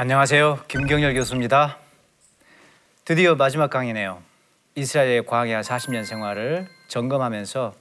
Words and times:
안녕하세요. 0.00 0.60
김경열 0.68 1.12
교수입니다. 1.14 1.76
드디어 3.04 3.34
마지막 3.34 3.68
강의네요. 3.68 4.22
이스라엘의 4.76 5.26
광야 5.26 5.62
40년 5.62 6.04
생활을 6.04 6.68
점검하면서 6.86 7.74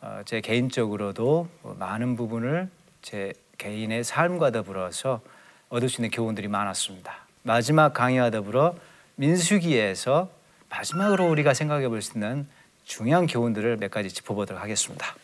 어, 0.00 0.20
제 0.24 0.40
개인적으로도 0.40 1.50
많은 1.78 2.16
부분을 2.16 2.70
제 3.02 3.34
개인의 3.58 4.04
삶과 4.04 4.52
더불어서 4.52 5.20
얻을 5.68 5.90
수 5.90 6.00
있는 6.00 6.10
교훈들이 6.10 6.48
많았습니다. 6.48 7.26
마지막 7.42 7.92
강의와 7.92 8.30
더불어 8.30 8.74
민수기에서 9.16 10.30
마지막으로 10.70 11.28
우리가 11.28 11.52
생각해 11.52 11.90
볼 11.90 12.00
수 12.00 12.12
있는 12.16 12.48
중요한 12.86 13.26
교훈들을 13.26 13.76
몇 13.76 13.90
가지 13.90 14.08
짚어보도록 14.08 14.62
하겠습니다. 14.62 15.14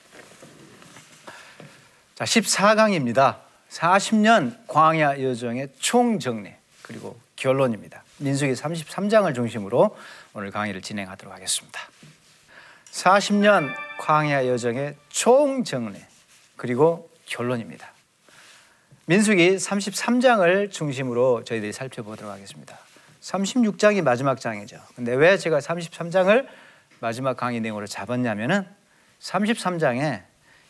자, 2.14 2.26
14강입니다. 2.26 3.45
40년 3.70 4.56
광야 4.66 5.22
여정의 5.22 5.68
총정리 5.78 6.52
그리고 6.82 7.18
결론입니다. 7.36 8.02
민수기 8.18 8.52
33장을 8.52 9.34
중심으로 9.34 9.96
오늘 10.32 10.50
강의를 10.50 10.82
진행하도록 10.82 11.34
하겠습니다. 11.34 11.80
40년 12.90 13.74
광야 13.98 14.46
여정의 14.46 14.96
총정리 15.08 16.00
그리고 16.56 17.10
결론입니다. 17.26 17.92
민수기 19.06 19.56
33장을 19.56 20.70
중심으로 20.70 21.44
저희들이 21.44 21.72
살펴보도록 21.72 22.32
하겠습니다. 22.32 22.78
36장이 23.20 24.02
마지막 24.02 24.40
장이죠. 24.40 24.80
근데 24.94 25.14
왜 25.14 25.36
제가 25.36 25.58
33장을 25.58 26.46
마지막 27.00 27.36
강의 27.36 27.60
내용으로 27.60 27.86
잡았냐면은 27.86 28.66
33장에 29.20 30.22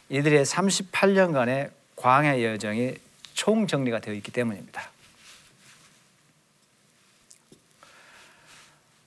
이들의 0.09 0.45
38년간의 0.45 1.71
광야 1.97 2.43
여정이 2.43 2.95
총정리가 3.35 4.01
되어 4.01 4.15
있기 4.15 4.31
때문입니다. 4.31 4.91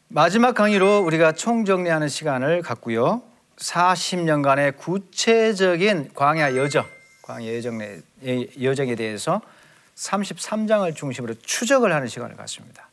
마지막 0.08 0.54
강의로 0.54 1.00
우리가 1.02 1.34
총정리하는 1.34 2.08
시간을 2.10 2.64
갖고요. 2.64 3.22
40년간의 3.58 4.78
구체적인 4.78 6.12
광야 6.16 6.56
여정, 6.56 6.86
광야 7.22 7.56
여정에, 7.56 8.00
여정에 8.60 8.96
대해서 8.96 9.42
33장을 9.96 10.96
중심으로 10.96 11.36
추적을 11.36 11.94
하는 11.94 12.08
시간을 12.08 12.36
갖습니다. 12.38 12.90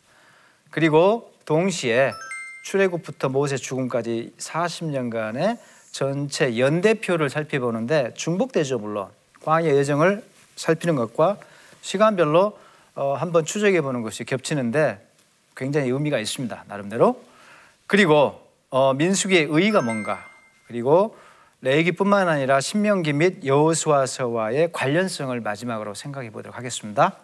그리고 0.70 1.32
동시에 1.46 2.12
출애굽부터 2.64 3.28
모세 3.28 3.56
죽음까지 3.56 4.34
40년간의 4.38 5.58
전체 5.92 6.58
연대표를 6.58 7.30
살펴보는데 7.30 8.12
중복되죠 8.14 8.78
물론 8.78 9.08
광야 9.46 9.76
여정을 9.76 10.24
살피는 10.56 10.96
것과 10.96 11.38
시간별로 11.80 12.58
어, 12.96 13.14
한번 13.14 13.44
추적해 13.44 13.80
보는 13.80 14.02
것이 14.02 14.24
겹치는데 14.24 15.06
굉장히 15.54 15.88
의미가 15.90 16.18
있습니다 16.18 16.64
나름대로 16.66 17.22
그리고 17.86 18.44
어, 18.70 18.92
민수기의 18.94 19.46
의의가 19.48 19.82
뭔가 19.82 20.18
그리고 20.66 21.16
레이기뿐만 21.60 22.28
아니라 22.28 22.60
신명기 22.60 23.12
및 23.12 23.44
여호수아서와의 23.44 24.72
관련성을 24.72 25.40
마지막으로 25.40 25.94
생각해 25.94 26.30
보도록 26.30 26.58
하겠습니다. 26.58 27.16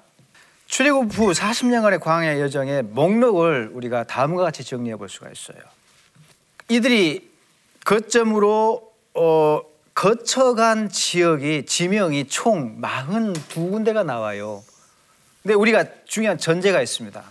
출애굽 0.66 1.12
후 1.12 1.32
40년간의 1.32 2.00
광야 2.00 2.38
여정의 2.38 2.84
목록을 2.84 3.70
우리가 3.74 4.04
다음과 4.04 4.44
같이 4.44 4.64
정리해 4.64 4.94
볼 4.96 5.08
수가 5.08 5.28
있어요. 5.28 5.58
이들이 6.68 7.30
거점으로 7.84 8.92
어, 9.14 9.71
거쳐간 9.94 10.88
지역이 10.88 11.66
지명이 11.66 12.28
총 12.28 12.80
42군데가 12.80 14.04
나와요. 14.04 14.62
근데 15.42 15.54
우리가 15.54 15.84
중요한 16.06 16.38
전제가 16.38 16.80
있습니다. 16.80 17.22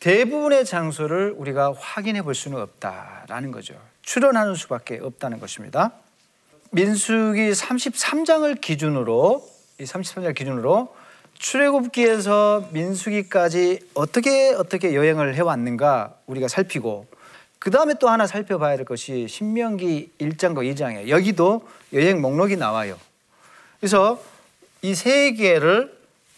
대부분의 0.00 0.64
장소를 0.64 1.34
우리가 1.36 1.72
확인해 1.78 2.22
볼 2.22 2.34
수는 2.34 2.60
없다라는 2.60 3.52
거죠. 3.52 3.74
출연하는 4.02 4.54
수밖에 4.54 4.98
없다는 5.02 5.40
것입니다. 5.40 5.92
민수기 6.72 7.50
33장을 7.52 8.60
기준으로 8.60 9.48
이 9.80 9.84
33장을 9.84 10.34
기준으로 10.34 10.94
출애굽기에서 11.34 12.68
민수기까지 12.72 13.80
어떻게 13.94 14.52
어떻게 14.54 14.94
여행을 14.94 15.34
해 15.34 15.40
왔는가 15.40 16.14
우리가 16.26 16.48
살피고 16.48 17.06
그 17.64 17.70
다음에 17.70 17.94
또 17.98 18.10
하나 18.10 18.26
살펴봐야 18.26 18.76
될 18.76 18.84
것이 18.84 19.26
신명기 19.26 20.10
1장과 20.20 20.70
2장에 20.74 21.08
여기도 21.08 21.66
여행 21.94 22.20
목록이 22.20 22.56
나와요. 22.58 22.98
그래서 23.80 24.22
이 24.82 24.94
세 24.94 25.32
개를 25.32 25.96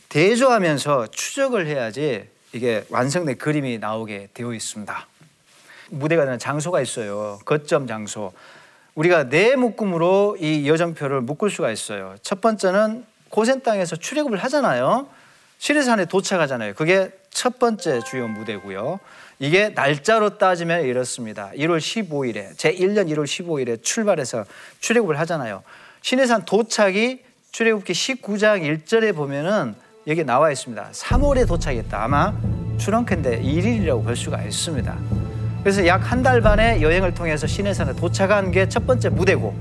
대조하면서 0.08 1.08
추적을 1.08 1.66
해야지 1.66 2.28
이게 2.52 2.84
완성된 2.90 3.38
그림이 3.38 3.78
나오게 3.78 4.28
되어 4.34 4.54
있습니다. 4.54 5.06
무대가 5.90 6.24
되는 6.24 6.38
장소가 6.38 6.80
있어요. 6.80 7.40
거점 7.44 7.88
장소. 7.88 8.32
우리가 8.94 9.28
네 9.28 9.56
묶음으로 9.56 10.36
이 10.38 10.68
여정표를 10.68 11.22
묶을 11.22 11.50
수가 11.50 11.72
있어요. 11.72 12.14
첫 12.22 12.40
번째는 12.40 13.04
고센 13.30 13.64
땅에서 13.64 13.96
출애굽을 13.96 14.38
하잖아요. 14.44 15.08
시리산에 15.58 16.04
도착하잖아요. 16.04 16.74
그게 16.74 17.10
첫 17.30 17.58
번째 17.58 18.00
주요 18.02 18.28
무대고요. 18.28 19.00
이게 19.38 19.68
날짜로 19.74 20.38
따지면 20.38 20.84
이렇습니다. 20.84 21.50
1월 21.56 21.78
15일에 21.78 22.56
제 22.56 22.72
1년 22.72 23.08
1월 23.10 23.24
15일에 23.24 23.82
출발해서 23.82 24.44
출애굽을 24.80 25.18
하잖아요. 25.20 25.62
시내산 26.00 26.44
도착이 26.44 27.20
출애굽기 27.52 27.92
19장 27.92 28.62
1절에 28.84 29.14
보면은 29.14 29.74
여기 30.06 30.24
나와 30.24 30.50
있습니다. 30.50 30.88
3월에 30.92 31.46
도착했다. 31.46 32.02
아마 32.02 32.32
출렁컨대 32.78 33.42
1일이라고 33.42 34.04
볼 34.04 34.16
수가 34.16 34.42
있습니다. 34.42 34.96
그래서 35.62 35.86
약 35.86 36.00
한 36.12 36.22
달 36.22 36.40
반의 36.40 36.80
여행을 36.82 37.12
통해서 37.14 37.46
시내산에 37.46 37.94
도착한 37.94 38.50
게 38.52 38.68
첫 38.68 38.86
번째 38.86 39.08
무대고 39.10 39.54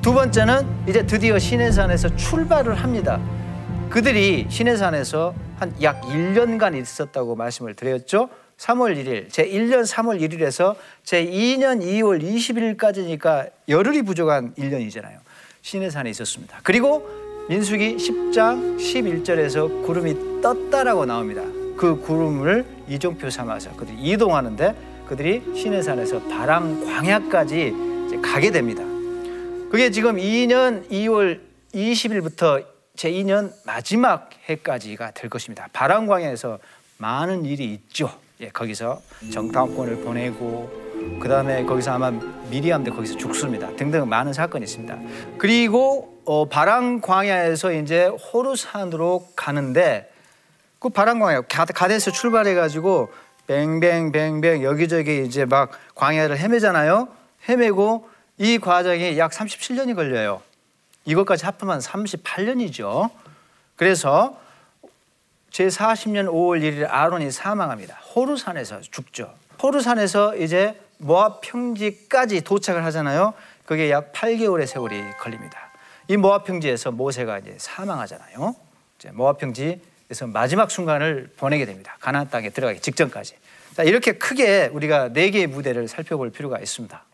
두 0.00 0.14
번째는 0.14 0.86
이제 0.88 1.04
드디어 1.04 1.38
시내산에서 1.38 2.14
출발을 2.16 2.74
합니다. 2.76 3.20
그들이 3.90 4.46
시내산에서 4.48 5.34
한 5.58 5.74
약 5.82 6.00
1년간 6.02 6.76
있었다고 6.80 7.34
말씀을 7.34 7.74
드렸죠. 7.74 8.28
3월 8.58 8.96
1일, 8.96 9.30
제 9.30 9.48
1년 9.48 9.86
3월 9.86 10.20
1일에서 10.20 10.76
제 11.04 11.24
2년 11.24 11.80
2월 11.80 12.20
20일까지니까 12.22 13.50
열흘이 13.68 14.02
부족한 14.02 14.54
1년이잖아요. 14.54 15.18
시내산에 15.62 16.10
있었습니다. 16.10 16.58
그리고 16.62 17.08
민수기 17.48 17.96
10장 17.96 18.76
11절에서 18.76 19.86
구름이 19.86 20.42
떴다라고 20.42 21.06
나옵니다. 21.06 21.42
그 21.76 22.00
구름을 22.00 22.66
이종표 22.88 23.30
삼아서 23.30 23.74
그들이 23.76 23.96
이동하는데 23.98 25.04
그들이 25.06 25.42
시내산에서 25.54 26.20
바람 26.24 26.84
광야까지 26.84 27.72
가게 28.22 28.50
됩니다. 28.50 28.82
그게 29.70 29.90
지금 29.90 30.16
2년 30.16 30.88
2월 30.90 31.40
20일부터 31.72 32.64
제 32.96 33.10
2년 33.12 33.52
마지막 33.64 34.30
해까지가 34.48 35.12
될 35.12 35.30
것입니다. 35.30 35.68
바람 35.72 36.06
광야에서 36.06 36.58
많은 36.98 37.44
일이 37.44 37.72
있죠. 37.74 38.10
예, 38.40 38.48
거기서 38.50 39.00
정탐권을 39.32 39.96
보내고 40.04 40.70
그 41.20 41.28
다음에 41.28 41.64
거기서 41.64 41.92
아마 41.92 42.10
미리암도 42.50 42.94
거기서 42.94 43.16
죽습니다. 43.16 43.74
등등 43.74 44.08
많은 44.08 44.32
사건이 44.32 44.64
있습니다. 44.64 44.96
그리고 45.38 46.22
어, 46.24 46.44
바람 46.48 47.00
광야에서 47.00 47.72
이제 47.72 48.06
호르산으로 48.06 49.26
가는데 49.34 50.12
그 50.78 50.88
바람 50.88 51.18
광야 51.18 51.42
가데스 51.48 52.12
출발해 52.12 52.54
가지고 52.54 53.10
뱅뱅뱅뱅 53.48 54.62
여기저기 54.62 55.24
이제 55.24 55.44
막 55.44 55.72
광야를 55.96 56.38
헤매잖아요. 56.38 57.08
헤매고 57.48 58.08
이 58.36 58.58
과정이 58.58 59.18
약 59.18 59.32
37년이 59.32 59.96
걸려요. 59.96 60.42
이것까지 61.06 61.44
합하면 61.44 61.80
38년이죠. 61.80 63.10
그래서 63.74 64.38
제40년 65.50 66.26
5월 66.26 66.60
1일 66.62 66.86
아론이 66.88 67.30
사망합니다. 67.30 67.96
호르산에서 68.14 68.80
죽죠. 68.80 69.34
호르산에서 69.62 70.36
이제 70.36 70.78
모압 70.98 71.40
평지까지 71.40 72.42
도착을 72.42 72.84
하잖아요. 72.86 73.34
그게 73.64 73.90
약 73.90 74.12
8개월의 74.12 74.66
세월이 74.66 75.02
걸립니다. 75.18 75.70
이 76.08 76.16
모압 76.16 76.44
평지에서 76.44 76.90
모세가 76.90 77.38
이제 77.38 77.54
사망하잖아요. 77.58 78.54
이제 78.98 79.10
모압 79.10 79.38
평지에서 79.38 80.26
마지막 80.26 80.70
순간을 80.70 81.32
보내게 81.36 81.66
됩니다. 81.66 81.96
가나안 82.00 82.30
땅에 82.30 82.50
들어가기 82.50 82.80
직전까지. 82.80 83.36
자, 83.74 83.82
이렇게 83.82 84.12
크게 84.12 84.70
우리가 84.72 85.12
네 85.12 85.30
개의 85.30 85.46
무대를 85.46 85.86
살펴볼 85.86 86.30
필요가 86.30 86.58
있습니다. 86.58 87.04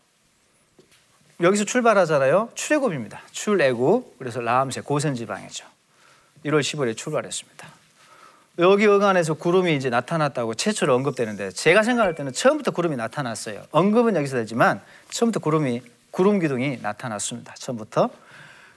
여기서 1.41 1.65
출발하잖아요. 1.65 2.49
출애굽입니다. 2.55 3.21
출애굽. 3.31 4.17
그래서 4.17 4.39
라암세 4.39 4.81
고센 4.81 5.13
지방이죠. 5.13 5.65
1월 6.45 6.61
15일에 6.61 6.95
출발했습니다. 6.95 7.74
여기 8.57 8.85
어간에서 8.85 9.33
구름이 9.33 9.75
이제 9.75 9.89
나타났다고 9.89 10.53
최초로 10.53 10.95
언급되는데 10.95 11.51
제가 11.51 11.83
생각할 11.83 12.15
때는 12.15 12.31
처음부터 12.31 12.71
구름이 12.71 12.95
나타났어요. 12.95 13.63
언급은 13.71 14.15
여기서 14.15 14.37
되지만 14.37 14.79
처음부터 15.09 15.41
구름이 15.41 15.81
구름 16.11 16.39
기둥이 16.39 16.79
나타났습니다. 16.81 17.53
처음부터. 17.55 18.09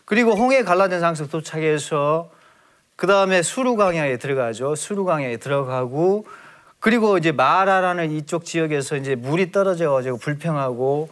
그리고 0.05 0.33
홍해 0.33 0.65
갈라진 0.65 0.99
상수 0.99 1.29
도착해서 1.29 2.31
그 2.97 3.07
다음에 3.07 3.43
수루 3.43 3.77
광야에 3.77 4.17
들어가죠. 4.17 4.75
수루 4.75 5.05
광야에 5.05 5.37
들어가고 5.37 6.27
그리고 6.81 7.17
이제 7.17 7.31
마라라는 7.31 8.11
이쪽 8.11 8.45
지역에서 8.45 8.97
이제 8.97 9.15
물이 9.15 9.53
떨어져 9.53 9.93
가지고 9.93 10.19
불평하고 10.19 11.09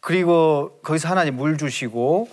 그리고 0.00 0.78
거기서 0.82 1.08
하나님 1.08 1.36
물 1.36 1.56
주시고 1.56 2.28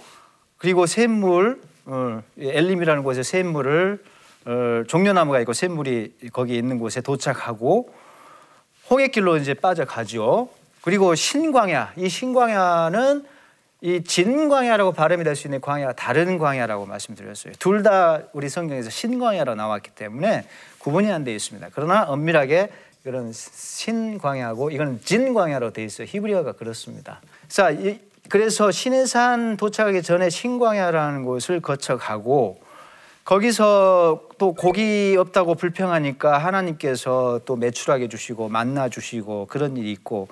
그리고 0.57 0.85
샘물 0.85 1.62
어, 1.85 2.21
엘림이라는 2.38 3.03
곳에 3.03 3.23
샘물을 3.23 4.03
어, 4.46 4.84
종려나무가 4.88 5.40
있고 5.42 5.54
샘물이 5.54 6.16
거기 6.34 6.58
있는 6.58 6.80
곳에 6.80 7.02
도착하고 7.02 7.94
홍해길로 8.90 9.38
이제 9.38 9.54
빠져가죠. 9.54 10.50
그리고 10.82 11.14
신광야 11.16 11.94
이 11.96 12.10
신광야는 12.10 13.26
이 13.84 14.04
진광야라고 14.04 14.92
발음이 14.94 15.24
될 15.24 15.36
수 15.36 15.48
있는 15.48 15.60
광야가 15.62 15.94
다른 15.94 16.38
광야라고 16.38 16.86
말씀드렸어요. 16.86 17.54
둘 17.60 17.84
다 17.84 18.22
우리 18.34 18.50
성경에서 18.50 18.90
신광야로 18.90 19.56
나왔기 19.56 19.92
때문에 19.92 20.46
구분이 20.80 21.12
안 21.12 21.24
되어 21.24 21.36
있습니다. 21.36 21.70
그러나 21.74 22.04
엄밀하게 22.04 22.70
이런 23.06 23.32
신광야고 23.34 24.70
이거는 24.72 25.02
진광야로 25.04 25.74
되어 25.74 25.86
있어요. 25.86 26.06
히브리어가 26.10 26.54
그렇습니다. 26.54 27.22
자, 27.48 27.72
이, 27.72 28.00
그래서 28.30 28.70
신해산 28.70 29.58
도착하기 29.58 30.04
전에 30.04 30.30
신광야라는 30.30 31.26
곳을 31.26 31.60
거쳐가고 31.60 32.62
거기서 33.23 34.29
또 34.38 34.53
고기 34.53 35.15
없다고 35.18 35.56
불평하니까 35.56 36.38
하나님께서 36.39 37.41
또 37.45 37.56
매출하게 37.56 38.07
주시고 38.07 38.50
만나 38.50 38.89
주시고 38.89 39.47
그런 39.47 39.77
일이 39.77 39.91
있고 39.91 40.27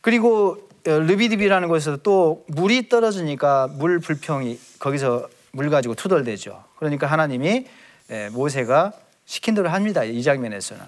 그리고 0.00 0.68
르비디비라는 0.84 1.68
곳에서 1.68 1.98
또 1.98 2.44
물이 2.48 2.88
떨어지니까 2.88 3.68
물 3.68 3.98
불평이 4.00 4.58
거기서 4.78 5.28
물 5.52 5.70
가지고 5.70 5.94
투덜대죠. 5.94 6.64
그러니까 6.76 7.06
하나님이 7.06 7.66
모세가 8.32 8.92
시킨 9.26 9.54
대로 9.54 9.68
합니다. 9.68 10.04
이 10.04 10.22
장면에서는. 10.22 10.82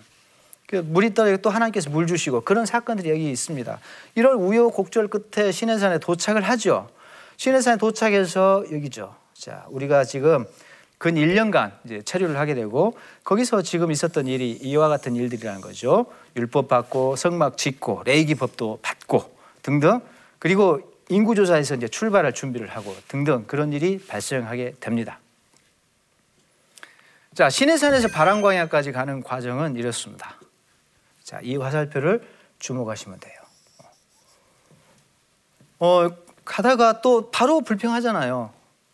그 0.66 0.76
물이 0.76 1.14
떨어지고 1.14 1.42
또 1.42 1.50
하나님께서 1.50 1.90
물 1.90 2.06
주시고 2.06 2.42
그런 2.42 2.64
사건들이 2.64 3.10
여기 3.10 3.30
있습니다. 3.30 3.78
이런 4.14 4.38
우여곡절 4.38 5.08
끝에 5.08 5.52
시내산에 5.52 5.98
도착을 5.98 6.42
하죠. 6.42 6.88
시내산에 7.36 7.76
도착해서 7.76 8.64
여기죠. 8.72 9.14
자, 9.34 9.66
우리가 9.68 10.04
지금 10.04 10.46
근 11.00 11.14
1년간 11.14 11.72
이제 11.86 12.02
체류를 12.02 12.36
하게 12.36 12.52
되고 12.52 12.94
거기서 13.24 13.62
지금 13.62 13.90
있었던 13.90 14.26
일이 14.26 14.50
이와 14.50 14.88
같은 14.88 15.16
일들이라는 15.16 15.62
거죠. 15.62 16.04
율법 16.36 16.68
받고 16.68 17.16
성막 17.16 17.56
짓고 17.56 18.02
레이기 18.04 18.34
법도 18.34 18.80
받고 18.82 19.34
등등 19.62 20.02
그리고 20.38 20.92
인구조사에서 21.08 21.76
이제 21.76 21.88
출발할 21.88 22.34
준비를 22.34 22.68
하고 22.68 22.94
등등 23.08 23.44
그런 23.46 23.72
일이 23.72 23.98
발생하게 23.98 24.74
됩니다. 24.78 25.18
자, 27.32 27.48
시내산에서 27.48 28.08
바람광야까지 28.08 28.92
가는 28.92 29.22
과정은 29.22 29.76
이렇습니다. 29.76 30.36
자, 31.24 31.40
이 31.42 31.56
화살표를 31.56 32.28
주목하시면 32.58 33.20
돼요. 33.20 33.40
어, 35.78 36.10
가다가 36.44 37.00
또 37.00 37.30
바로 37.30 37.62
불평하잖아요. 37.62 38.52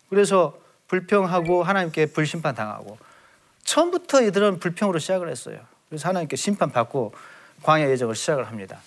그래서 0.09 0.57
불평하고 0.89 1.63
하나님께 1.63 2.07
불심판 2.07 2.55
당하고 2.55 2.99
처음부터 3.65 4.23
이들은 4.23 4.61
불평으로 4.61 4.99
시작을 4.99 5.29
했어요. 5.29 5.59
그래서 5.89 6.09
하나님께 6.09 6.37
심판 6.37 6.71
받고 6.71 7.13
광야 7.63 7.89
예정을 7.91 8.15
시작을 8.15 8.45
합니다. 8.45 8.79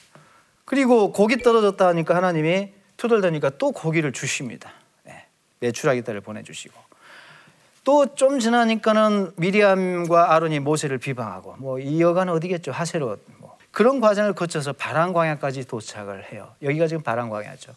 그리고 0.65 1.11
고기 1.11 1.37
떨어졌다 1.37 1.85
하니까 1.87 2.15
하나님이 2.15 2.73
투덜대니까 2.97 3.51
또 3.57 3.71
고기를 3.71 4.13
주십니다. 4.13 4.71
네, 5.03 5.25
매출하기다를 5.59 6.21
보내주시고 6.21 6.79
또 7.83 8.05
좀 8.15 8.39
지나니까는 8.39 9.31
미리암과 9.37 10.33
아론이 10.33 10.59
모세를 10.59 10.97
비방하고 10.99 11.55
뭐이 11.57 12.01
여가는 12.01 12.31
어디겠죠 12.33 12.71
하세롯 12.71 13.23
뭐 13.37 13.57
그런 13.71 13.99
과정을 13.99 14.33
거쳐서 14.33 14.73
바람광야까지 14.73 15.65
도착을 15.67 16.31
해요. 16.31 16.53
여기가 16.61 16.87
지금 16.87 17.01
바람광야죠. 17.03 17.73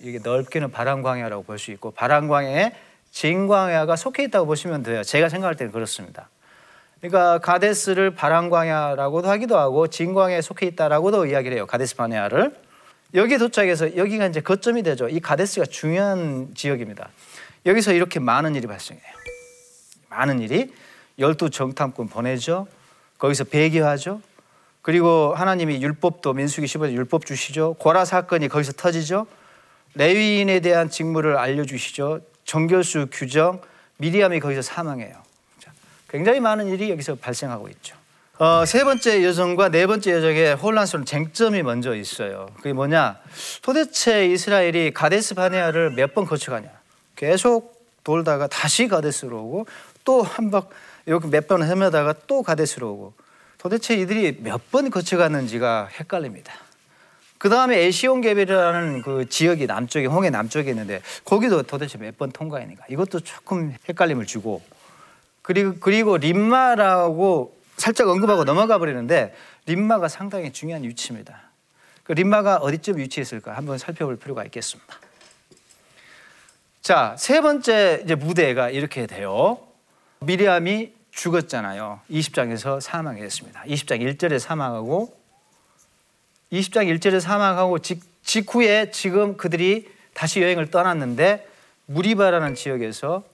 이게 0.00 0.18
넓게는 0.22 0.70
바람 0.70 1.02
광야라고 1.02 1.42
볼 1.42 1.58
수 1.58 1.70
있고 1.72 1.90
바람 1.90 2.28
광야에 2.28 2.72
진광야가 3.12 3.94
속해 3.94 4.24
있다고 4.24 4.46
보시면 4.46 4.82
돼요. 4.82 5.04
제가 5.04 5.28
생각할 5.28 5.54
때는 5.54 5.70
그렇습니다. 5.70 6.28
그러니까 7.00 7.38
가데스를 7.38 8.14
바람광야라고도 8.14 9.28
하기도 9.28 9.58
하고 9.58 9.86
진광야에 9.86 10.40
속해 10.40 10.66
있다라고도 10.66 11.26
이야기를 11.26 11.56
해요. 11.56 11.66
가데스 11.66 11.94
바네아를 11.96 12.56
여기 13.14 13.38
도착해서 13.38 13.96
여기가 13.96 14.26
이제 14.26 14.40
거점이 14.40 14.82
되죠. 14.82 15.08
이 15.08 15.20
가데스가 15.20 15.66
중요한 15.66 16.52
지역입니다. 16.54 17.10
여기서 17.66 17.92
이렇게 17.92 18.18
많은 18.18 18.54
일이 18.54 18.66
발생해요. 18.66 19.04
많은 20.08 20.40
일이 20.40 20.72
열두 21.18 21.50
정탐꾼 21.50 22.08
보내죠. 22.08 22.66
거기서 23.18 23.44
배교하죠. 23.44 24.20
그리고 24.80 25.34
하나님이 25.34 25.82
율법도 25.82 26.32
민수기 26.32 26.66
15절 26.66 26.92
율법 26.92 27.26
주시죠. 27.26 27.74
고라 27.78 28.04
사건이 28.04 28.48
거기서 28.48 28.72
터지죠. 28.72 29.26
레위인에 29.94 30.60
대한 30.60 30.88
직무를 30.88 31.36
알려주시죠. 31.36 32.20
정교수 32.56 33.06
규정 33.10 33.62
미리암이 33.96 34.38
거기서 34.40 34.60
사망해요. 34.60 35.14
굉장히 36.10 36.38
많은 36.38 36.66
일이 36.66 36.90
여기서 36.90 37.14
발생하고 37.14 37.70
있죠. 37.70 37.96
어, 38.36 38.66
세 38.66 38.84
번째 38.84 39.24
여정과 39.24 39.70
네 39.70 39.86
번째 39.86 40.12
여정의 40.12 40.54
혼란스러운 40.56 41.06
쟁점이 41.06 41.62
먼저 41.62 41.94
있어요. 41.94 42.50
그게 42.56 42.74
뭐냐? 42.74 43.18
도대체 43.62 44.26
이스라엘이 44.26 44.92
가데스 44.92 45.34
바네아를 45.34 45.92
몇 45.92 46.12
번 46.12 46.26
거쳐가냐? 46.26 46.68
계속 47.16 47.86
돌다가 48.04 48.48
다시 48.48 48.86
가데스로 48.86 49.38
오고 49.38 49.66
또 50.04 50.22
한박 50.22 50.68
이렇게 51.06 51.28
몇 51.28 51.46
번 51.46 51.62
헤매다가 51.62 52.14
또 52.26 52.42
가데스로 52.42 52.90
오고 52.92 53.14
도대체 53.56 53.94
이들이 53.96 54.40
몇 54.42 54.60
번 54.70 54.90
거쳐갔는지가 54.90 55.88
헷갈립니다. 55.98 56.52
그 57.42 57.48
다음에 57.48 57.76
에시온 57.76 58.20
개별이라는 58.20 59.02
그 59.02 59.28
지역이 59.28 59.66
남쪽에 59.66 60.06
홍해 60.06 60.30
남쪽에 60.30 60.70
있는데 60.70 61.02
거기도 61.24 61.64
도대체 61.64 61.98
몇 61.98 62.16
번 62.16 62.30
통과했는가 62.30 62.84
이것도 62.88 63.18
조금 63.18 63.74
헷갈림을 63.88 64.26
주고 64.26 64.62
그리고 65.42 65.74
그리고 65.80 66.18
림마라고 66.18 67.56
살짝 67.78 68.06
언급하고 68.06 68.44
넘어가 68.44 68.78
버리는데 68.78 69.34
림마가 69.66 70.06
상당히 70.06 70.52
중요한 70.52 70.84
위치입니다. 70.84 71.50
그 72.04 72.12
림마가 72.12 72.58
어디쯤 72.58 72.98
위치했을까 72.98 73.56
한번 73.56 73.76
살펴볼 73.76 74.20
필요가 74.20 74.44
있겠습니다. 74.44 75.00
자, 76.80 77.16
세 77.18 77.40
번째 77.40 78.02
이제 78.04 78.14
무대가 78.14 78.70
이렇게 78.70 79.08
돼요. 79.08 79.58
미리암이 80.20 80.92
죽었잖아요. 81.10 82.02
20장에서 82.08 82.80
사망했습니다. 82.80 83.64
20장 83.64 84.00
1절에 84.00 84.38
사망하고 84.38 85.21
20장 86.52 86.86
1절에 86.98 87.20
사망하고 87.20 87.78
직, 87.78 88.02
직후에 88.22 88.90
지금 88.90 89.36
그들이 89.36 89.90
다시 90.14 90.42
여행을 90.42 90.70
떠났는데 90.70 91.48
무리바라는 91.86 92.54
지역에서 92.54 93.24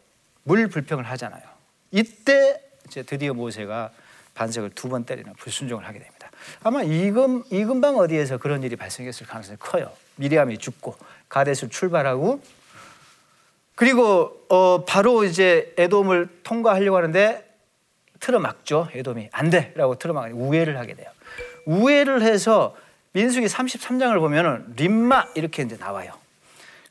물 0.44 0.68
불평을 0.68 1.04
하잖아요. 1.04 1.42
이때 1.90 2.60
이제 2.86 3.02
드디어 3.02 3.34
모세가 3.34 3.90
반석을 4.34 4.70
두 4.70 4.88
번 4.88 5.04
때리는 5.04 5.32
불순종을 5.34 5.84
하게 5.86 5.98
됩니다. 5.98 6.30
아마 6.62 6.82
이금 6.82 7.42
이 7.50 7.64
근방 7.64 7.96
어디에서 7.96 8.38
그런 8.38 8.62
일이 8.62 8.76
발생했을 8.76 9.26
가능성이 9.26 9.58
커요. 9.58 9.90
미리암이 10.16 10.58
죽고 10.58 10.96
가데스 11.28 11.68
출발하고 11.68 12.40
그리고 13.74 14.44
어 14.48 14.84
바로 14.84 15.24
이제 15.24 15.74
에돔을 15.76 16.40
통과하려고 16.44 16.96
하는데 16.96 17.44
틀어막죠. 18.20 18.88
에돔이 18.94 19.28
안 19.32 19.50
돼라고 19.50 19.96
틀어막 19.96 20.30
우회를 20.34 20.78
하게 20.78 20.94
돼요. 20.94 21.10
우회를 21.66 22.22
해서 22.22 22.76
민수기 23.18 23.46
33장을 23.46 24.16
보면은 24.20 24.64
림마 24.76 25.30
이렇게 25.34 25.64
이제 25.64 25.76
나와요. 25.76 26.12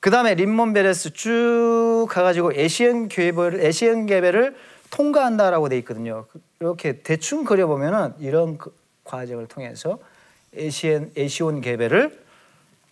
그 0.02 0.10
다음에 0.12 0.36
림몬베레스 0.36 1.14
쭉 1.14 2.08
가가지고 2.10 2.52
에시언 2.54 3.08
개별 3.08 3.62
에시언 3.62 4.08
개별을 4.08 4.58
통과한다라고 4.90 5.70
돼 5.70 5.78
있거든요. 5.80 6.26
이렇게 6.60 7.00
대충 7.00 7.46
그려보면은 7.46 8.14
이런 8.20 8.58
그 8.58 8.76
과정을 9.06 9.48
통해서 9.48 10.00
에시온 10.54 11.14
에시온 11.16 11.62
개별을 11.62 12.20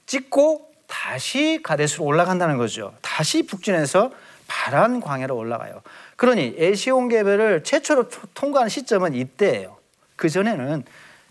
찍고 0.05 0.71
다시 0.87 1.59
가데스로 1.61 2.05
올라간다는 2.05 2.55
거죠. 2.57 2.93
다시 3.01 3.45
북진해서 3.45 4.13
바란 4.47 5.01
광야로 5.01 5.35
올라가요. 5.35 5.81
그러니 6.15 6.55
에시온 6.57 7.09
개별을 7.09 7.65
최초로 7.65 8.07
통과한 8.33 8.69
시점은 8.69 9.13
이때예요. 9.13 9.75
그 10.15 10.29
전에는 10.29 10.85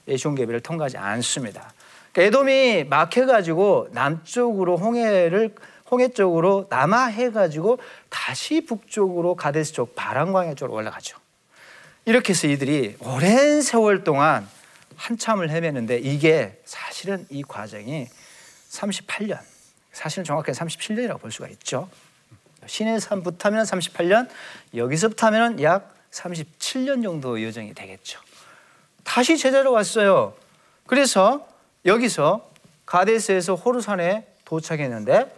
에시온 0.07 0.35
개별을 0.35 0.61
통과하지 0.61 0.99
않습니다. 0.99 1.73
그러니까 2.15 2.23
에돔이 2.23 2.85
막혀가지고 2.85 3.89
남쪽으로 3.91 4.77
홍해를 4.79 5.55
홍해 5.91 6.09
쪽으로 6.09 6.67
남하해가지고 6.71 7.79
다시 8.09 8.65
북쪽으로 8.65 9.35
가데스 9.35 9.73
쪽 9.75 9.95
바람광야 9.95 10.55
쪽으로 10.55 10.79
올라가죠. 10.79 11.19
이렇게 12.07 12.31
해서 12.31 12.47
이들이 12.47 12.97
오랜 13.01 13.61
세월 13.61 14.05
동안 14.05 14.49
한참을 14.97 15.51
헤매는데 15.51 15.99
이게 15.99 16.61
사실은 16.65 17.27
이 17.31 17.43
과정이 17.43 18.07
38년, 18.71 19.39
사실은 19.93 20.25
정확하게 20.25 20.53
37년이라고 20.53 21.21
볼 21.21 21.33
수가 21.33 21.49
있죠. 21.49 21.89
시내산부터 22.67 23.49
하면 23.49 23.65
38년, 23.65 24.29
여기서부터 24.75 25.27
하면 25.27 25.61
약 25.63 25.95
37년 26.13 27.03
정도 27.03 27.43
여정이 27.43 27.75
되겠죠. 27.75 28.21
다시 29.03 29.37
제자로 29.37 29.73
왔어요. 29.73 30.35
그래서 30.87 31.47
여기서 31.85 32.51
가데스에서 32.87 33.55
호르산에 33.55 34.27
도착했는데 34.45 35.35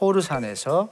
호르산에서 0.00 0.90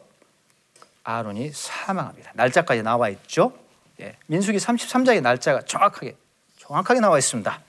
아론이 1.03 1.53
사망합니다. 1.53 2.33
날짜까지 2.35 2.83
나와 2.83 3.09
있죠. 3.11 3.53
예, 4.01 4.17
민수기 4.27 4.59
33장의 4.59 5.21
날짜가 5.23 5.63
정확하게 5.63 6.17
정확하게 6.59 7.01
나와 7.01 7.19
있습니다. 7.19 7.61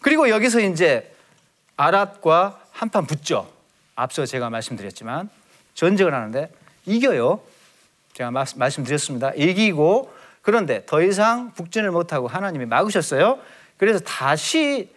그리고 0.00 0.28
여기서 0.28 0.60
이제 0.60 1.14
아랏과 1.76 2.56
한판 2.72 3.06
붙죠. 3.06 3.50
앞서 3.94 4.26
제가 4.26 4.50
말씀드렸지만 4.50 5.28
전쟁을 5.74 6.14
하는데 6.14 6.50
이겨요. 6.86 7.40
제가 8.14 8.30
마, 8.30 8.44
말씀드렸습니다. 8.56 9.32
이기고 9.34 10.12
그런데 10.42 10.84
더 10.86 11.02
이상 11.02 11.52
북진을 11.52 11.90
못하고 11.90 12.28
하나님이 12.28 12.66
막으셨어요. 12.66 13.38
그래서 13.76 13.98
다시 14.00 14.93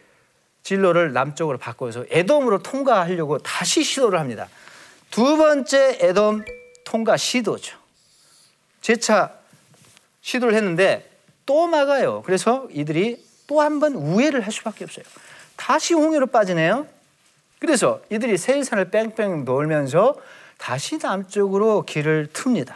진로를 0.68 1.14
남쪽으로 1.14 1.58
바꿔서 1.58 2.04
에돔으로 2.10 2.62
통과하려고 2.62 3.38
다시 3.38 3.84
시도를 3.86 4.20
합니다. 4.20 4.50
두 5.10 5.38
번째 5.38 5.98
에돔 6.02 6.44
통과 6.84 7.16
시도죠. 7.16 7.78
재차 8.82 9.32
시도를 10.20 10.56
했는데 10.56 11.10
또 11.46 11.68
막아요. 11.68 12.22
그래서 12.26 12.68
이들이 12.72 13.26
또 13.48 13.62
한 13.62 13.80
번 13.80 13.94
우회를 13.94 14.42
할 14.42 14.52
수밖에 14.52 14.84
없어요. 14.84 15.06
다시 15.56 15.94
홍해로 15.94 16.28
빠지네요. 16.28 16.86
그래서 17.60 18.02
이들이 18.10 18.38
세일산을 18.38 18.92
뺑뺑 18.92 19.46
돌면서 19.46 20.18
다시 20.58 20.98
남쪽으로 20.98 21.84
길을 21.84 22.28
틉니다. 22.34 22.74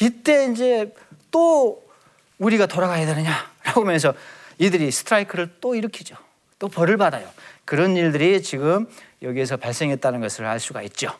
이때 0.00 0.46
이제 0.50 0.94
또 1.30 1.84
우리가 2.38 2.64
돌아가야 2.64 3.04
되느냐라고 3.04 3.82
하면서 3.82 4.14
이들이 4.56 4.90
스트라이크를 4.90 5.56
또 5.60 5.74
일으키죠. 5.74 6.16
또 6.60 6.68
벌을 6.68 6.96
받아요. 6.96 7.28
그런 7.64 7.96
일들이 7.96 8.40
지금 8.42 8.86
여기에서 9.22 9.56
발생했다는 9.56 10.20
것을 10.20 10.44
알 10.44 10.60
수가 10.60 10.82
있죠. 10.82 11.10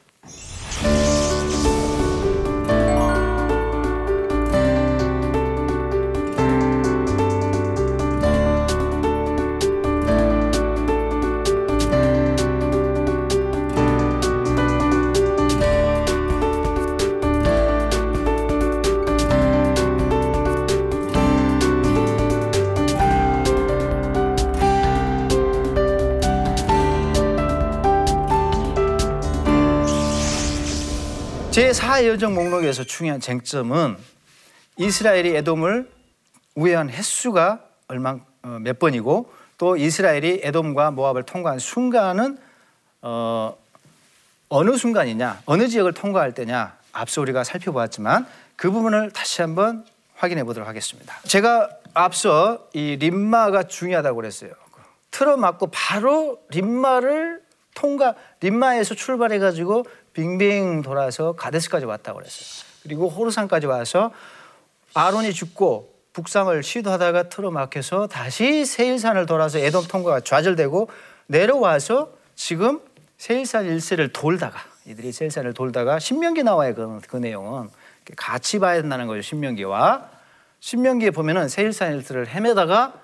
제4 31.60 32.06
여정 32.06 32.34
목록에서 32.34 32.84
중요한 32.84 33.20
쟁점은 33.20 33.98
이스라엘이 34.78 35.36
에돔을 35.36 35.90
우회한 36.54 36.88
횟수가 36.88 37.60
얼마 37.88 38.16
어, 38.42 38.58
몇 38.62 38.78
번이고 38.78 39.30
또 39.58 39.76
이스라엘이 39.76 40.40
에돔과 40.42 40.92
모압을 40.92 41.24
통과한 41.24 41.58
순간은 41.58 42.38
어, 43.02 43.54
어느 44.48 44.74
순간이냐 44.78 45.42
어느 45.44 45.68
지역을 45.68 45.92
통과할 45.92 46.32
때냐 46.32 46.78
앞서 46.92 47.20
우리가 47.20 47.44
살펴보았지만 47.44 48.26
그 48.56 48.70
부분을 48.70 49.10
다시 49.10 49.42
한번 49.42 49.84
확인해 50.14 50.44
보도록 50.44 50.66
하겠습니다. 50.66 51.14
제가 51.26 51.68
앞서 51.92 52.68
이 52.72 52.96
림마가 52.98 53.64
중요하다고 53.64 54.16
그랬어요. 54.16 54.52
틀어맞고 55.10 55.68
바로 55.70 56.40
림마를 56.48 57.42
통과 57.74 58.14
림마에서 58.40 58.94
출발해 58.94 59.38
가지고 59.38 59.84
빙빙 60.12 60.82
돌아서 60.82 61.32
가데스까지 61.32 61.86
왔다고 61.86 62.18
그랬어요. 62.18 62.68
그리고 62.82 63.08
호르산까지 63.08 63.66
와서 63.66 64.12
아론이 64.94 65.32
죽고 65.32 65.90
북상을 66.12 66.62
시도하다가 66.62 67.28
틀어막혀서 67.28 68.08
다시 68.08 68.64
세일산을 68.64 69.26
돌아서 69.26 69.58
에돔 69.58 69.86
통과가 69.86 70.20
좌절되고 70.20 70.88
내려와서 71.26 72.12
지금 72.34 72.80
세일산 73.16 73.66
일세를 73.66 74.12
돌다가 74.12 74.58
이들이 74.86 75.12
세일산을 75.12 75.54
돌다가 75.54 75.98
신명기 75.98 76.42
나와요 76.42 76.74
그, 76.74 77.00
그 77.06 77.16
내용은 77.16 77.68
같이 78.16 78.58
봐야 78.58 78.80
된다는 78.80 79.06
거죠 79.06 79.22
신명기와 79.22 80.08
신명기에 80.58 81.10
보면은 81.10 81.48
세일산 81.48 81.94
일세를 81.94 82.28
헤매다가 82.28 82.94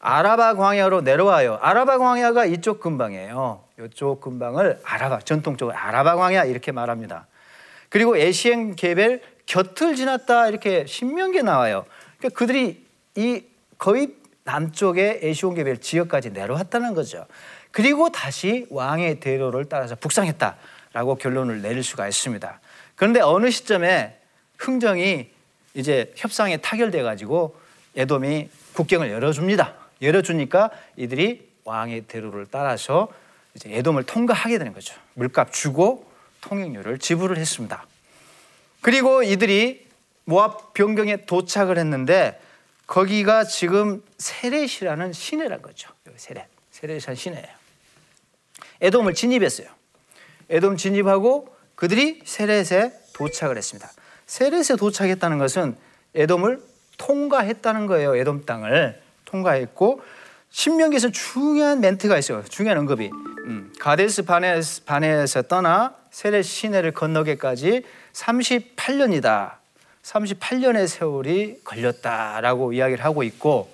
아라바 0.00 0.54
광야로 0.54 1.02
내려와요 1.02 1.58
아라바 1.60 1.98
광야가 1.98 2.46
이쪽 2.46 2.80
근방이에요 2.80 3.62
이쪽 3.84 4.20
근방을 4.20 4.80
아라바 4.82 5.20
전통적으로 5.20 5.76
아라바 5.76 6.16
광야 6.16 6.44
이렇게 6.44 6.72
말합니다. 6.72 7.26
그리고 7.88 8.16
에시엔 8.16 8.76
게벨 8.76 9.20
곁을 9.46 9.96
지났다 9.96 10.48
이렇게 10.48 10.86
신명기에 10.86 11.42
나와요. 11.42 11.84
그러니까 12.18 12.38
그들이 12.38 12.86
이 13.16 13.42
거의 13.78 14.14
남쪽의 14.44 15.20
에시온 15.22 15.54
게벨 15.54 15.78
지역까지 15.78 16.30
내려왔다는 16.30 16.94
거죠. 16.94 17.26
그리고 17.70 18.10
다시 18.10 18.66
왕의 18.70 19.20
대로를 19.20 19.66
따라서 19.66 19.96
북상했다라고 19.96 21.16
결론을 21.16 21.62
내릴 21.62 21.82
수가 21.82 22.08
있습니다. 22.08 22.60
그런데 22.96 23.20
어느 23.20 23.50
시점에 23.50 24.18
흥정이 24.58 25.30
이제 25.74 26.12
협상에 26.16 26.56
타결돼 26.58 27.02
가지고 27.02 27.56
에돔이 27.96 28.50
국경을 28.74 29.10
열어줍니다. 29.10 29.79
열어주니까 30.02 30.70
이들이 30.96 31.50
왕의 31.64 32.02
대로를 32.02 32.46
따라서 32.50 33.08
이제 33.54 33.68
에돔을 33.72 34.04
통과하게 34.04 34.58
되는 34.58 34.72
거죠. 34.72 34.94
물값 35.14 35.52
주고 35.52 36.10
통행료를 36.40 36.98
지불을 36.98 37.36
했습니다. 37.36 37.86
그리고 38.80 39.22
이들이 39.22 39.86
모압 40.24 40.74
변경에 40.74 41.26
도착을 41.26 41.78
했는데 41.78 42.40
거기가 42.86 43.44
지금 43.44 44.02
세렛이라는 44.18 45.12
시내란 45.12 45.62
거죠. 45.62 45.90
세렛. 46.16 46.46
세렛이라는 46.70 47.14
시내예요. 47.14 47.48
에돔을 48.80 49.14
진입했어요. 49.14 49.68
에돔 50.48 50.76
진입하고 50.76 51.54
그들이 51.74 52.20
세렛에 52.24 52.92
도착을 53.12 53.56
했습니다. 53.56 53.90
세렛에 54.26 54.76
도착했다는 54.76 55.38
것은 55.38 55.76
에돔을 56.14 56.62
통과했다는 56.98 57.86
거예요. 57.86 58.16
에돔 58.16 58.44
땅을 58.44 59.00
통과했고 59.30 60.00
신명기에서 60.50 61.10
중요한 61.10 61.80
멘트가 61.80 62.18
있어요. 62.18 62.42
중요한 62.44 62.78
언급이. 62.78 63.10
음, 63.46 63.72
가데스 63.78 64.24
반에서, 64.24 64.82
반에서 64.84 65.42
떠나 65.42 65.94
세례 66.10 66.42
시내를 66.42 66.92
건너기까지 66.92 67.84
38년이다. 68.12 69.52
38년의 70.02 70.88
세월이 70.88 71.60
걸렸다라고 71.64 72.72
이야기를 72.72 73.04
하고 73.04 73.22
있고 73.22 73.70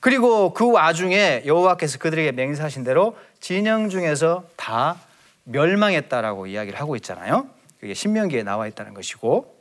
그리고 0.00 0.52
그 0.52 0.70
와중에 0.70 1.42
여호와께서 1.46 1.98
그들에게 1.98 2.32
맹세하신 2.32 2.84
대로 2.84 3.16
진영 3.40 3.88
중에서 3.88 4.44
다 4.56 4.96
멸망했다라고 5.44 6.46
이야기를 6.46 6.78
하고 6.78 6.96
있잖아요. 6.96 7.48
그게 7.80 7.94
신명기에 7.94 8.42
나와 8.42 8.66
있다는 8.66 8.94
것이고 8.94 9.56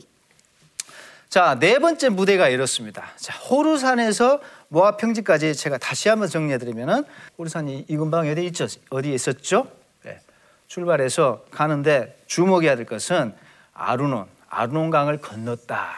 자, 1.29 1.57
네 1.59 1.77
번째 1.77 2.09
무대가 2.09 2.49
이렇습니다. 2.49 3.05
자, 3.15 3.37
호루산에서 3.37 4.39
모압 4.69 4.97
평지까지 4.97 5.53
제가 5.53 5.77
다시 5.77 6.09
한번 6.09 6.27
정리해 6.27 6.57
드리면은 6.57 7.03
호루산이 7.37 7.85
이 7.87 7.97
근방에 7.97 8.31
어디 8.31 8.47
있죠? 8.47 8.65
어디에 8.89 9.13
있었죠? 9.13 9.67
네. 10.03 10.19
출발해서 10.65 11.45
가는데 11.51 12.19
주목해야 12.25 12.75
될 12.75 12.87
것은 12.87 13.35
아루논, 13.75 14.25
아루논 14.49 14.89
강을 14.89 15.19
건넜다. 15.19 15.91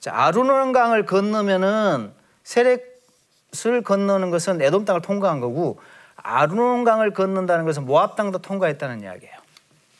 자, 0.00 0.10
아루논 0.14 0.72
강을 0.72 1.04
건너면은 1.04 2.12
세렉을 2.44 3.82
건너는 3.84 4.30
것은 4.30 4.62
에돔 4.62 4.86
땅을 4.86 5.02
통과한 5.02 5.40
거고 5.40 5.78
아루논 6.16 6.84
강을 6.84 7.12
건넌다는 7.12 7.66
것은 7.66 7.84
모압 7.84 8.16
땅도 8.16 8.38
통과했다는 8.38 9.02
이야기예요. 9.02 9.34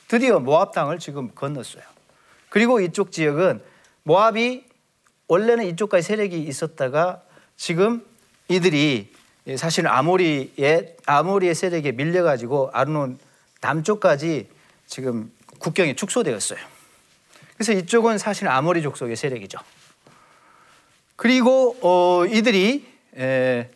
드디어 0.08 0.40
모압 0.40 0.72
땅을 0.72 0.98
지금 0.98 1.30
건넜어요. 1.34 1.82
그리고 2.48 2.80
이쪽 2.80 3.12
지역은 3.12 3.71
모압이 4.04 4.64
원래는 5.28 5.66
이쪽까지 5.66 6.06
세력이 6.06 6.42
있었다가 6.42 7.22
지금 7.56 8.04
이들이 8.48 9.12
사실 9.56 9.86
아모리의 9.86 10.96
아모리의 11.06 11.54
세력에 11.54 11.92
밀려 11.92 12.22
가지고 12.22 12.70
아르논 12.72 13.18
남쪽까지 13.60 14.48
지금 14.86 15.32
국경이 15.58 15.94
축소되었어요. 15.94 16.58
그래서 17.54 17.72
이쪽은 17.72 18.18
사실 18.18 18.48
아모리 18.48 18.82
족속의 18.82 19.16
세력이죠. 19.16 19.58
그리고 21.16 21.76
어, 21.80 22.26
이들이 22.26 22.86
에, 23.16 23.70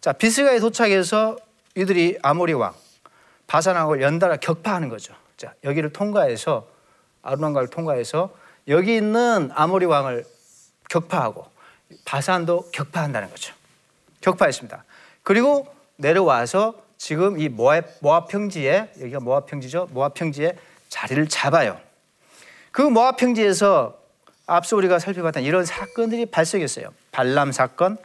자 0.00 0.12
비스가에 0.12 0.58
도착해서 0.60 1.38
이들이 1.74 2.18
아모리 2.22 2.52
왕 2.52 2.74
바산왕을 3.46 4.02
연달아 4.02 4.36
격파하는 4.36 4.88
거죠. 4.88 5.14
자 5.36 5.54
여기를 5.64 5.92
통과해서 5.92 6.68
아르논강을 7.22 7.68
통과해서 7.68 8.34
여기 8.68 8.96
있는 8.96 9.50
아모리 9.54 9.86
왕을 9.86 10.24
격파하고 10.88 11.46
바산도 12.04 12.70
격파한다는 12.72 13.30
거죠. 13.30 13.54
격파했습니다. 14.20 14.84
그리고 15.22 15.74
내려와서 15.96 16.74
지금 16.98 17.38
이 17.38 17.48
모압, 17.48 17.84
모압 18.00 18.28
평지에 18.28 18.92
여기가 19.00 19.20
모압 19.20 19.46
평지죠. 19.46 19.88
모압 19.90 20.14
평지에 20.14 20.56
자리를 20.88 21.28
잡아요. 21.28 21.80
그 22.70 22.82
모압 22.82 23.16
평지에서 23.16 23.98
앞서 24.46 24.76
우리가 24.76 24.98
살펴봤던 24.98 25.42
이런 25.42 25.64
사건들이 25.64 26.26
발생했어요. 26.26 26.92
발람 27.10 27.52
사건, 27.52 27.96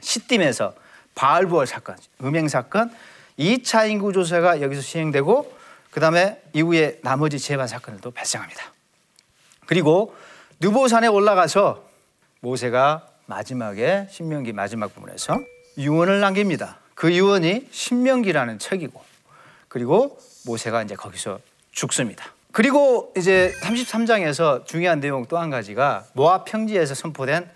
시딤에서 0.00 0.74
바알부월 1.14 1.66
사건, 1.66 1.96
음행 2.22 2.48
사건, 2.48 2.94
2차 3.38 3.90
인구 3.90 4.12
조사가 4.12 4.60
여기서 4.60 4.82
시행되고 4.82 5.52
그다음에 5.90 6.42
이후에 6.52 7.00
나머지 7.02 7.38
재반 7.38 7.66
사건들도 7.68 8.10
발생합니다. 8.10 8.73
그리고 9.66 10.14
느보산에 10.60 11.06
올라가서 11.06 11.84
모세가 12.40 13.06
마지막에 13.26 14.06
신명기 14.10 14.52
마지막 14.52 14.94
부분에서 14.94 15.38
유언을 15.78 16.20
남깁니다. 16.20 16.78
그 16.94 17.12
유언이 17.12 17.68
신명기라는 17.70 18.58
책이고 18.58 19.02
그리고 19.68 20.18
모세가 20.46 20.82
이제 20.82 20.94
거기서 20.94 21.40
죽습니다. 21.72 22.26
그리고 22.52 23.12
이제 23.16 23.52
33장에서 23.62 24.64
중요한 24.64 25.00
내용 25.00 25.26
또 25.26 25.38
한 25.38 25.50
가지가 25.50 26.04
모압 26.12 26.44
평지에서 26.44 26.94
선포된 26.94 27.50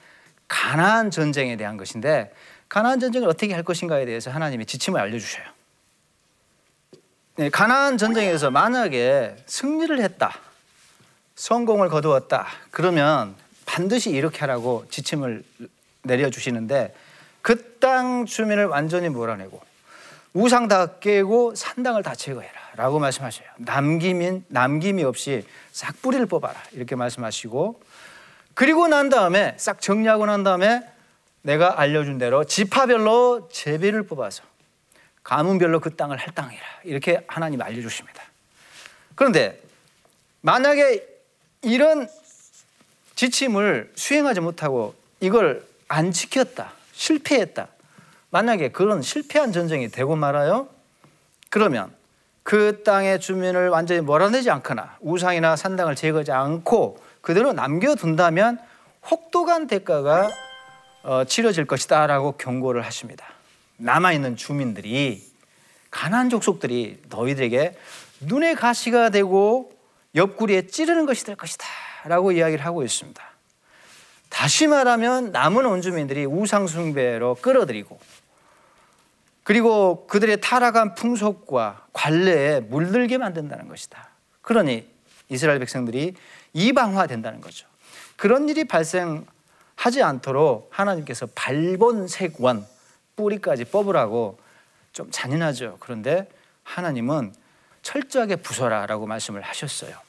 가나안 0.49 1.11
전쟁에 1.11 1.57
대한 1.57 1.77
것인데 1.77 2.33
가나안 2.69 2.99
전쟁을 2.99 3.29
어떻게 3.29 3.55
할 3.55 3.63
것인가에 3.63 4.07
대해서 4.07 4.31
하나님이 4.31 4.67
지침을 4.67 5.01
알려주셔요. 5.01 5.45
네, 7.37 7.51
가나안 7.51 7.99
전쟁에서 7.99 8.51
만약에 8.51 9.37
승리를 9.47 10.01
했다, 10.03 10.33
성공을 11.39 11.89
거두었다, 11.89 12.49
그러면 12.73 13.37
반드시 13.65 14.11
이렇게 14.11 14.41
하라고 14.41 14.85
지침을 14.91 15.45
내려주시는데 16.03 16.95
그 17.43 17.69
땅 17.79 18.27
주민을 18.27 18.67
완전히 18.67 19.09
몰아내고 19.09 19.63
우상 20.35 20.67
다 20.67 20.99
깨고 20.99 21.55
산당을 21.55 22.03
다 22.03 22.15
제거해라 22.15 22.53
라고 22.75 22.99
말씀하셔요. 22.99 23.47
남김인, 23.59 24.45
남김이 24.49 25.05
없이 25.05 25.47
싹 25.73 26.03
뿌리를 26.03 26.27
뽑아라 26.27 26.61
이렇게 26.73 26.97
말씀하시고 26.97 27.81
그리고 28.55 28.89
난 28.89 29.09
다음에 29.09 29.55
싹 29.59 29.81
정리하고 29.81 30.27
난 30.27 30.43
다음에 30.43 30.83
내가 31.43 31.81
알려준 31.81 32.19
대로 32.19 32.45
지파별로 32.45 33.49
제비를 33.53 34.03
뽑아서 34.03 34.43
가문별로 35.23 35.79
그 35.79 35.95
땅을 35.95 36.17
할당해라 36.17 36.65
이렇게 36.83 37.25
하나님 37.29 37.63
알려주십니다. 37.63 38.23
그런데 39.15 39.63
만약에 40.41 41.18
이런 41.63 42.09
지침을 43.15 43.93
수행하지 43.95 44.41
못하고 44.41 44.95
이걸 45.21 45.67
안 45.89 46.13
지켰다, 46.13 46.73
실패했다. 46.93 47.69
만약에 48.31 48.71
그런 48.71 49.03
실패한 49.03 49.53
전쟁이 49.53 49.89
되고 49.89 50.15
말아요. 50.15 50.69
그러면 51.51 51.93
그 52.43 52.83
땅의 52.83 53.21
주민을 53.21 53.69
완전히 53.69 54.01
몰아내지 54.01 54.51
않거나 54.51 54.97
우상이나 55.01 55.57
산당을 55.57 55.97
제거하지 55.97 56.33
않고 56.33 57.03
그대로 57.21 57.53
남겨둔다면 57.53 58.59
혹독한 59.11 59.67
대가가 59.67 60.31
어, 61.03 61.25
치러질 61.25 61.65
것이다라고 61.65 62.33
경고를 62.33 62.83
하십니다. 62.85 63.27
남아 63.79 64.13
있는 64.13 64.37
주민들이 64.37 65.25
가난 65.91 66.29
족속들이 66.29 67.03
너희들에게 67.09 67.77
눈의 68.21 68.57
가시가 68.57 69.11
되고 69.11 69.73
옆구리에 70.19 70.67
찌르는 70.67 71.07
것이 71.07 71.25
될 71.25 71.37
것이다 71.37 71.65
라고 72.05 72.33
이야기를 72.33 72.65
하고 72.65 72.83
있습니다. 72.83 73.23
다시 74.29 74.67
말하면 74.67 75.33
남은 75.33 75.65
원주민들이 75.65 76.27
우상숭배로 76.27 77.37
끌어들이고 77.37 77.99
그리고 79.43 80.07
그들의 80.07 80.43
타락한 80.43 80.95
풍속과 80.95 81.87
관례에 81.95 82.61
물들게 82.61 83.17
만든다는 83.17 83.69
것이다. 83.69 84.11
그러니 84.43 84.87
이스라엘 85.31 85.59
백성들이 85.59 86.15
이방화된다는 86.53 87.41
거죠. 87.41 87.67
그런 88.17 88.49
일이 88.49 88.65
발생하지 88.65 90.03
않도록 90.03 90.69
하나님께서 90.71 91.27
발본색원 91.35 92.67
뿌리까지 93.17 93.65
뽑으라고 93.65 94.39
좀 94.93 95.11
잔인하죠. 95.11 95.79
그런데 95.81 96.29
하나님은 96.65 97.33
철저하게 97.83 98.37
부숴라라고 98.37 99.07
말씀을 99.07 99.41
하셨어요. 99.41 100.08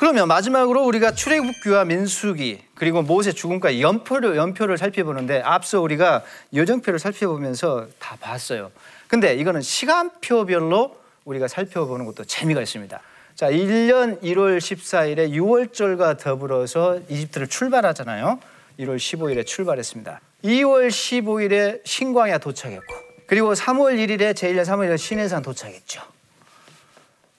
그러면 0.00 0.28
마지막으로 0.28 0.82
우리가 0.86 1.12
출애굽기와 1.12 1.84
민수기 1.84 2.62
그리고 2.74 3.02
모세 3.02 3.32
죽음과 3.32 3.80
연표를 3.80 4.34
연표를 4.34 4.78
살펴보는데 4.78 5.42
앞서 5.42 5.82
우리가 5.82 6.22
여정표를 6.54 6.98
살펴보면서 6.98 7.86
다 7.98 8.16
봤어요. 8.18 8.70
근데 9.08 9.34
이거는 9.34 9.60
시간표별로 9.60 10.96
우리가 11.26 11.48
살펴보는 11.48 12.06
것도 12.06 12.24
재미가 12.24 12.62
있습니다. 12.62 12.98
자, 13.34 13.50
1년 13.50 14.22
1월 14.22 14.56
14일에 14.56 15.32
6월절과 15.32 16.18
더불어서 16.18 16.98
이집트를 17.10 17.48
출발하잖아요. 17.48 18.40
1월 18.78 18.96
15일에 18.96 19.44
출발했습니다. 19.44 20.18
2월 20.44 20.88
15일에 20.88 21.82
신광야 21.84 22.38
도착했고 22.38 22.94
그리고 23.26 23.52
3월 23.52 23.98
1일에 23.98 24.32
제1년 24.32 24.62
3월 24.62 24.88
1일 24.88 24.96
시내산 24.96 25.42
도착했죠. 25.42 26.00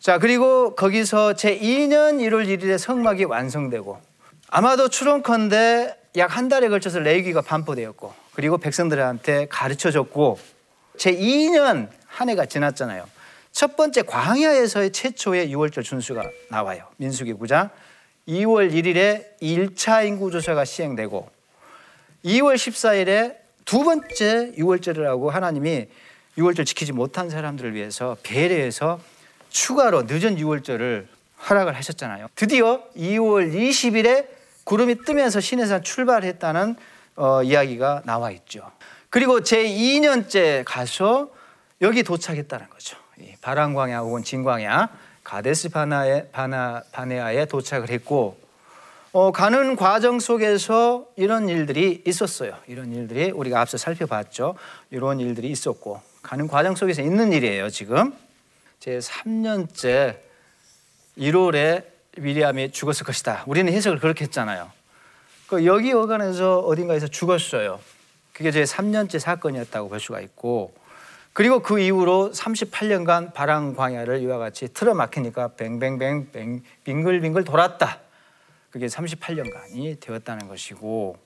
자, 0.01 0.17
그리고 0.17 0.73
거기서 0.73 1.35
제 1.35 1.59
2년 1.59 2.17
1월 2.17 2.47
1일에 2.47 2.79
성막이 2.79 3.25
완성되고 3.25 4.01
아마도 4.49 4.87
추론컨대 4.87 5.95
약 6.17 6.35
한 6.35 6.49
달에 6.49 6.69
걸쳐서 6.69 6.97
레위기가 6.99 7.41
반포되었고 7.41 8.11
그리고 8.33 8.57
백성들한테 8.57 9.45
가르쳐졌고 9.51 10.39
제 10.97 11.11
2년 11.13 11.87
한 12.07 12.29
해가 12.29 12.47
지났잖아요. 12.47 13.07
첫 13.51 13.75
번째 13.75 14.01
광야에서의 14.01 14.91
최초의 14.91 15.53
6월절 15.55 15.83
준수가 15.83 16.23
나와요. 16.49 16.87
민수기 16.97 17.35
9장 17.35 17.69
2월 18.27 18.73
1일에 18.73 19.39
1차 19.39 20.07
인구조사가 20.07 20.65
시행되고 20.65 21.29
2월 22.25 22.55
14일에 22.55 23.35
두 23.65 23.83
번째 23.83 24.53
6월절이라고 24.57 25.29
하나님이 25.29 25.89
6월절 26.39 26.65
지키지 26.65 26.91
못한 26.91 27.29
사람들을 27.29 27.75
위해서 27.75 28.17
배려해서 28.23 28.99
추가로 29.51 30.03
늦은 30.03 30.37
6월절을 30.37 31.05
허락을 31.49 31.75
하셨잖아요. 31.75 32.27
드디어 32.35 32.81
2월 32.95 33.53
20일에 33.53 34.27
구름이 34.63 35.03
뜨면서 35.03 35.39
신해산 35.39 35.83
출발했다는 35.83 36.75
어, 37.17 37.43
이야기가 37.43 38.03
나와 38.05 38.31
있죠. 38.31 38.71
그리고 39.09 39.41
제 39.43 39.63
2년째 39.63 40.63
가서 40.65 41.29
여기 41.81 42.03
도착했다는 42.03 42.69
거죠. 42.69 42.97
바람광야 43.41 43.99
혹은 43.99 44.23
진광야 44.23 44.89
가데스 45.23 45.69
바나에, 45.69 46.29
바나, 46.31 46.81
바네아에 46.91 47.45
도착을 47.45 47.89
했고 47.89 48.39
어, 49.13 49.31
가는 49.31 49.75
과정 49.75 50.19
속에서 50.19 51.05
이런 51.17 51.49
일들이 51.49 52.01
있었어요. 52.07 52.55
이런 52.67 52.93
일들이 52.93 53.31
우리가 53.31 53.59
앞서 53.59 53.77
살펴봤죠. 53.77 54.55
이런 54.89 55.19
일들이 55.19 55.49
있었고 55.49 56.01
가는 56.21 56.47
과정 56.47 56.75
속에서 56.75 57.01
있는 57.01 57.33
일이에요. 57.33 57.69
지금 57.69 58.13
제 58.81 58.97
3년째 58.97 60.17
1월에 61.15 61.85
위리암이 62.17 62.71
죽었을 62.71 63.05
것이다. 63.05 63.43
우리는 63.45 63.71
해석을 63.71 63.99
그렇게 63.99 64.23
했잖아요. 64.23 64.71
그 65.45 65.67
여기 65.67 65.93
어간에서 65.93 66.61
어딘가에서 66.61 67.07
죽었어요. 67.07 67.79
그게 68.33 68.49
제 68.49 68.63
3년째 68.63 69.19
사건이었다고 69.19 69.87
볼 69.87 69.99
수가 69.99 70.19
있고 70.21 70.73
그리고 71.31 71.59
그 71.59 71.77
이후로 71.79 72.31
38년간 72.31 73.35
바람 73.35 73.75
광야를 73.75 74.19
이와 74.23 74.39
같이 74.39 74.67
틀어막히니까 74.73 75.49
뱅뱅뱅 75.49 76.31
뱅 76.31 76.63
빙글빙글 76.83 77.43
돌았다. 77.43 77.99
그게 78.71 78.87
38년간이 78.87 79.99
되었다는 79.99 80.47
것이고 80.47 81.17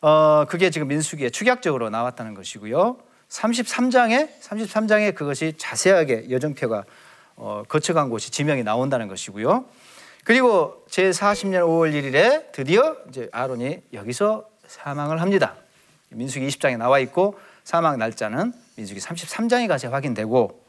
어 0.00 0.46
그게 0.48 0.70
지금 0.70 0.88
민수기에 0.88 1.28
축약적으로 1.28 1.90
나왔다는 1.90 2.32
것이고요. 2.32 2.96
33장에 3.28 4.28
33장에 4.40 5.14
그것이 5.14 5.54
자세하게 5.56 6.30
여정표가 6.30 6.84
어, 7.36 7.62
거쳐간 7.68 8.08
곳이 8.08 8.30
지명이 8.30 8.62
나온다는 8.62 9.08
것이고요. 9.08 9.66
그리고 10.24 10.84
제 10.88 11.10
40년 11.10 11.60
5월 11.60 11.92
1일에 11.92 12.50
드디어 12.52 12.96
이제 13.08 13.28
아론이 13.32 13.82
여기서 13.92 14.48
사망을 14.66 15.20
합니다. 15.20 15.54
민수기 16.08 16.46
20장에 16.48 16.76
나와 16.76 16.98
있고 17.00 17.38
사망 17.62 17.98
날짜는 17.98 18.52
민수기 18.76 19.00
33장에 19.00 19.68
가서 19.68 19.88
확인되고 19.88 20.64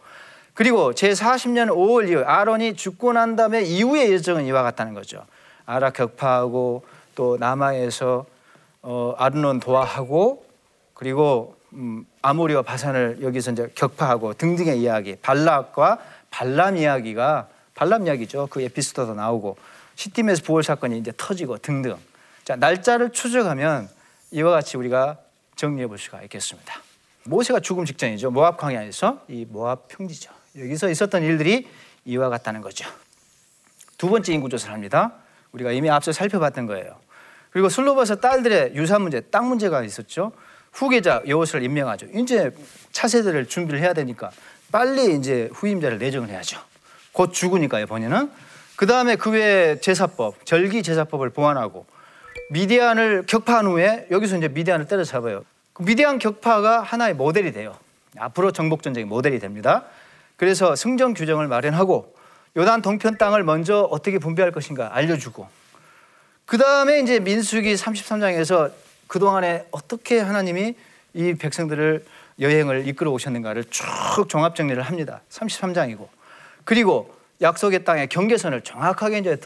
그리고 0.54 0.93
제 0.93 1.12
40년 1.12 1.70
5월 1.70 2.10
이후 2.10 2.24
아론이 2.24 2.76
죽고 2.76 3.13
난 3.13 3.36
다음에 3.36 3.62
이후의 3.62 4.12
예정은 4.12 4.46
이와 4.46 4.63
같다는 4.63 4.93
거죠. 4.93 5.26
아라 5.65 5.91
격파하고 5.91 6.86
또 7.15 7.38
남아에서 7.39 8.26
어, 8.82 9.15
아르논 9.17 9.60
도하하고 9.60 10.46
그리고 10.93 11.57
음, 11.73 12.06
아모리와 12.21 12.62
바산을 12.62 13.19
여기서 13.21 13.51
이제 13.51 13.71
격파하고 13.75 14.34
등등의 14.34 14.80
이야기, 14.80 15.15
발락과 15.17 15.99
발람 16.30 16.77
이야기가 16.77 17.47
발람 17.75 18.08
이야기죠. 18.08 18.47
그 18.49 18.62
에피소드도 18.62 19.13
나오고 19.13 19.58
시팀에서 19.95 20.43
부활 20.43 20.63
사건이 20.63 20.97
이제 20.97 21.12
터지고 21.15 21.58
등등. 21.58 21.95
자 22.43 22.56
날짜를 22.56 23.12
추적하면 23.12 23.89
이와 24.32 24.51
같이 24.51 24.77
우리가 24.77 25.17
정리해 25.56 25.88
볼 25.88 25.97
수가 25.97 26.21
있겠습니다. 26.23 26.73
모세가 27.25 27.60
죽음 27.60 27.86
직전이죠. 27.86 28.32
모압 28.32 28.58
광야에서 28.58 29.23
이 29.27 29.45
모압 29.45 29.89
평지죠. 29.89 30.32
여기서 30.58 30.89
있었던 30.89 31.23
일들이 31.23 31.67
이와 32.06 32.30
같다는 32.30 32.62
거죠. 32.62 32.89
두 33.97 34.10
번째 34.10 34.34
인구 34.34 34.49
조사를 34.49 34.73
합니다. 34.73 35.13
우리가 35.51 35.71
이미 35.71 35.89
앞서 35.89 36.12
살펴봤던 36.12 36.67
거예요. 36.67 36.95
그리고 37.51 37.69
슬로버서 37.69 38.17
딸들의 38.17 38.75
유산 38.75 39.01
문제, 39.01 39.19
땅 39.21 39.49
문제가 39.49 39.84
있었죠. 39.84 40.32
후계자 40.78 41.24
여호수를 41.28 41.63
임명하죠. 41.66 42.06
이제 42.13 42.52
차세대를 42.92 43.48
준비를 43.48 43.80
해야 43.80 43.94
되니까 43.94 44.30
빨리 44.72 45.16
이제 45.16 45.50
후임자를 45.52 45.98
내정을 45.98 46.30
해야죠. 46.30 46.60
곧 47.13 47.34
죽으니까요, 47.34 47.88
본인은. 47.88 48.30
그 48.76 48.86
다음에 48.86 49.16
그 49.16 49.32
외에 49.32 49.80
제사법, 49.80 50.46
절기 50.46 50.84
제사법을 50.84 51.32
보완하고 51.32 51.88
미디안을 52.52 53.24
격파한 53.26 53.66
후에 53.66 54.08
여기서 54.12 54.38
이제 54.38 54.50
미디안을 54.50 54.86
때려잡아요. 54.86 55.44
그 55.74 55.82
미디안 55.84 56.20
격파가 56.20 56.82
하나의 56.82 57.16
모델이 57.16 57.54
돼요. 57.54 57.76
앞으로 58.16 58.52
정복 58.52 58.84
전쟁의 58.84 59.08
모델이 59.08 59.40
됩니다. 59.40 59.86
그래서 60.36 60.76
승전 60.76 61.16
규정을 61.16 61.48
마련하고 61.48 62.13
요단 62.56 62.84
동편 62.84 63.18
땅을 63.18 63.44
먼저 63.44 63.80
어떻게 63.82 64.20
분배할 64.20 64.52
것인가 64.52 64.96
알려주고 64.96 65.48
그 66.46 66.60
다음에 66.60 67.00
이제 67.00 67.20
민수기 67.20 67.74
33장에서 67.74 68.72
그 69.08 69.20
동안에 69.20 69.65
어떻게 69.72 70.20
하나님이 70.20 70.76
이 71.13 71.34
백성들을 71.36 72.06
여행을 72.39 72.88
이끌어 72.88 73.12
오셨는가를 73.12 73.65
쭉 73.65 73.86
종합 74.28 74.56
정리를 74.56 74.82
합니다. 74.82 75.22
33장이고 75.30 76.08
그리고 76.63 77.13
약속의 77.41 77.84
땅의 77.84 78.10
경계선을 78.10 78.62
정확하게 78.62 79.20
이제 79.20 79.38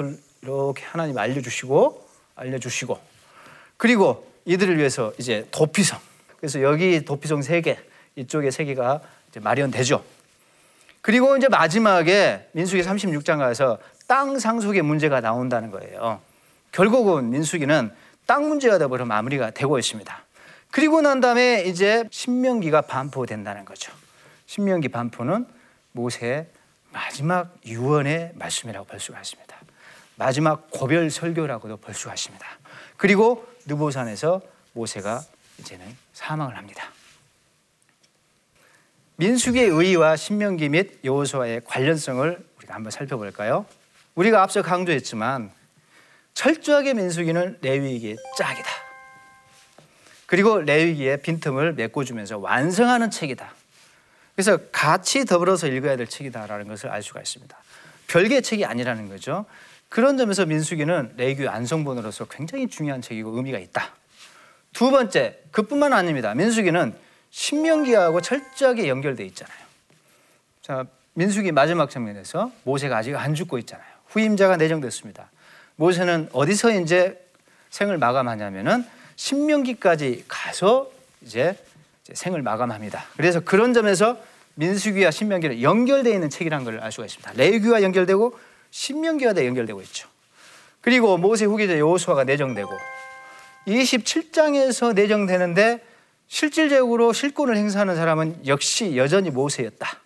이렇게 0.42 0.84
하나님 0.84 1.18
알려주시고 1.18 2.08
알려주시고 2.36 3.00
그리고 3.78 4.28
이들을 4.46 4.78
위해서 4.78 5.14
이제 5.18 5.48
도피성 5.52 6.00
그래서 6.38 6.62
여기 6.62 7.06
도피성 7.06 7.42
세 7.42 7.62
개 7.62 7.78
이쪽에 8.16 8.52
세 8.52 8.66
개가 8.66 9.02
마련되죠. 9.40 10.04
그리고 11.02 11.38
이제 11.38 11.48
마지막에 11.48 12.48
민수기 12.52 12.82
36장 12.84 13.38
가서 13.38 13.78
땅 14.08 14.38
상속의 14.38 14.82
문제가 14.82 15.22
나온다는 15.22 15.72
거예요. 15.72 16.20
결국은 16.72 17.30
민수기는 17.30 17.92
땅 18.32 18.48
문제가 18.48 18.78
되버려 18.78 19.04
마무리가 19.04 19.52
되고 19.52 19.78
있습니다. 19.78 20.24
그리고 20.70 21.02
난 21.02 21.20
다음에 21.20 21.64
이제 21.64 22.06
신명기가 22.12 22.84
반포된다는 22.84 23.66
거죠. 23.66 23.92
신명기 24.46 24.88
반포는 24.88 25.46
모세의 25.92 26.48
마지막 26.94 27.54
유언의 27.66 28.32
말씀이라고 28.36 28.88
볼 28.88 29.02
수가 29.02 29.20
있습니다. 29.20 29.54
마지막 30.16 30.72
고별 30.72 31.10
설교라고도 31.10 31.76
볼 31.76 31.94
수가 31.94 32.14
있습니다. 32.14 32.48
그리고 32.96 33.46
느보산에서 33.66 34.40
모세가 34.72 35.24
이제는 35.58 35.86
사망을 36.14 36.56
합니다. 36.56 36.86
민수기의 39.18 39.68
의의와 39.68 40.16
신명기 40.16 40.70
및 40.70 41.02
여호수아의 41.04 41.64
관련성을 41.66 42.48
우리가 42.60 42.76
한번 42.76 42.92
살펴볼까요? 42.92 43.66
우리가 44.16 44.42
앞서 44.42 44.62
강조했지만 44.62 45.52
철저하게 46.42 46.96
민수기는 46.96 47.60
레위기의 47.62 48.18
짝이다. 48.36 48.68
그리고 50.26 50.60
레위기의 50.60 51.22
빈틈을 51.22 51.74
메꿔주면서 51.74 52.40
완성하는 52.40 53.12
책이다. 53.12 53.54
그래서 54.34 54.58
같이 54.72 55.26
더불어서 55.26 55.68
읽어야 55.68 55.98
될 55.98 56.08
책이다라는 56.08 56.68
것을 56.68 56.90
알 56.90 57.04
수가 57.04 57.20
있습니다. 57.20 57.56
별개의 58.08 58.42
책이 58.42 58.66
아니라는 58.66 59.08
거죠. 59.08 59.46
그런 59.88 60.18
점에서 60.18 60.48
민수기는 60.48 61.14
레위기 61.16 61.44
완성본으로서 61.44 62.26
굉장히 62.26 62.68
중요한 62.68 63.04
책이고 63.04 63.36
의미가 63.36 63.60
있다. 63.60 63.94
두 64.74 64.90
번째, 64.90 65.38
그뿐만 65.52 65.94
아닙니다. 65.94 66.34
민수기는 66.34 66.96
신명기하고 67.30 68.22
철저하게 68.22 68.88
연결돼 68.88 69.26
있잖아요. 69.26 69.60
자, 70.64 70.86
민수기 71.14 71.52
마지막 71.52 71.92
장면에서 71.92 72.52
모세가 72.64 72.98
아직 72.98 73.16
안 73.16 73.36
죽고 73.36 73.60
있잖아요. 73.60 73.88
후임자가 74.08 74.58
내정됐습니다. 74.58 75.30
모세는 75.82 76.30
어디서 76.32 76.80
이제 76.80 77.20
생을 77.72 77.98
마감하냐면은 77.98 78.86
신명기까지 79.16 80.26
가서 80.28 80.92
이제 81.24 81.58
생을 82.14 82.44
마감합니다. 82.44 83.06
그래서 83.18 83.40
그런 83.40 83.74
점에서 83.74 84.16
민수기와 84.54 85.10
신명기는 85.10 85.64
연결되어 85.64 86.14
있는 86.14 86.30
책이라는 86.30 86.66
걸 86.66 86.80
알 86.80 86.92
수가 86.92 87.06
있습니다. 87.06 87.34
레위기와 87.34 87.82
연결되고 87.82 88.38
신명기와 88.70 89.34
연결되고 89.36 89.82
있죠. 89.84 90.08
그리고 90.82 91.18
모세 91.18 91.46
후계자 91.46 91.76
여호수아가 91.80 92.26
내정되고 92.26 92.70
27장에서 93.66 94.94
내정되는데 94.94 95.84
실질적으로 96.28 97.12
실권을 97.12 97.58
행사하는 97.58 97.96
사람은 97.96 98.46
역시 98.46 98.98
여전히 98.98 99.32
모세였다. 99.32 100.00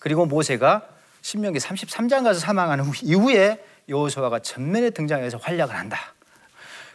그리고 0.00 0.26
모세가 0.26 0.88
신명기 1.22 1.60
33장 1.60 2.24
가서 2.24 2.40
사망하는 2.40 2.84
이후에 3.02 3.62
여호수아가 3.88 4.40
전면에 4.40 4.90
등장해서 4.90 5.38
활약을 5.38 5.74
한다. 5.74 6.14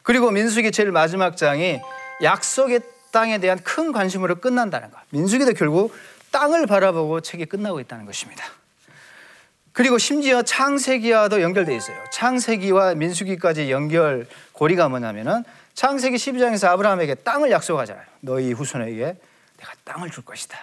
그리고 0.04 0.32
민수기 0.32 0.72
제일 0.72 0.92
마지막 0.92 1.38
장이 1.38 1.80
약속의 2.24 2.82
땅에 3.12 3.38
대한 3.40 3.60
큰 3.60 3.92
관심으로 3.92 4.36
끝난다는 4.36 4.92
것. 4.92 5.00
민수기도 5.10 5.54
결국 5.54 5.94
땅을 6.32 6.68
바라보고 6.68 7.22
책이 7.22 7.46
끝나고 7.46 7.80
있다는 7.80 8.06
것입니다. 8.06 8.44
그리고 9.72 9.98
심지어 9.98 10.42
창세기와도 10.42 11.42
연결되어 11.42 11.76
있어요. 11.76 11.98
창세기와 12.12 12.96
민수기까지 12.96 13.72
연결 13.72 14.28
고리가 14.52 14.90
뭐냐면은 14.90 15.44
창세기 15.74 16.18
12장에서 16.18 16.68
아브라함에게 16.70 17.16
땅을 17.16 17.52
약속하잖아요. 17.52 18.06
너희 18.22 18.52
후손에게 18.52 19.16
내가 19.58 19.74
땅을 19.86 20.12
줄 20.12 20.26
것이다. 20.26 20.58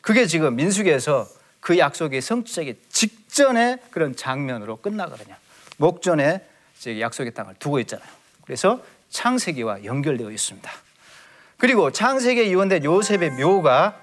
그게 0.00 0.26
지금 0.26 0.56
민수기에서 0.56 1.26
그 1.60 1.78
약속이 1.78 2.20
성취되기 2.20 2.80
직전의 2.90 3.78
그런 3.90 4.14
장면으로 4.14 4.76
끝나거든요. 4.78 5.34
목전에 5.76 6.44
약속의 6.86 7.34
땅을 7.34 7.54
두고 7.58 7.78
있잖아요. 7.80 8.08
그래서 8.44 8.82
창세기와 9.10 9.84
연결되어 9.84 10.30
있습니다. 10.30 10.70
그리고 11.58 11.90
창세기에 11.92 12.50
유언된 12.50 12.84
요셉의 12.84 13.30
묘가 13.32 14.00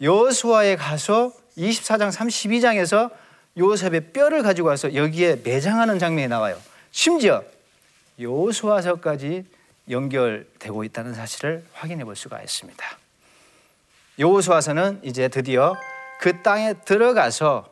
여수아에 0.00 0.76
가서 0.76 1.32
24장 1.56 2.12
32장에서 2.12 3.10
요셉의 3.56 4.12
뼈를 4.12 4.42
가지고 4.42 4.68
와서 4.68 4.94
여기에 4.94 5.40
매장하는 5.44 5.98
장면이 5.98 6.28
나와요. 6.28 6.60
심지어 6.90 7.42
요수아서까지 8.20 9.44
연결되고 9.90 10.84
있다는 10.84 11.14
사실을 11.14 11.64
확인해 11.72 12.04
볼 12.04 12.16
수가 12.16 12.40
있습니다. 12.42 12.84
여호수아서는 14.18 15.00
이제 15.02 15.28
드디어 15.28 15.74
그 16.20 16.42
땅에 16.42 16.74
들어가서 16.84 17.68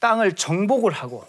땅을 0.00 0.34
정복을 0.34 0.92
하고 0.92 1.26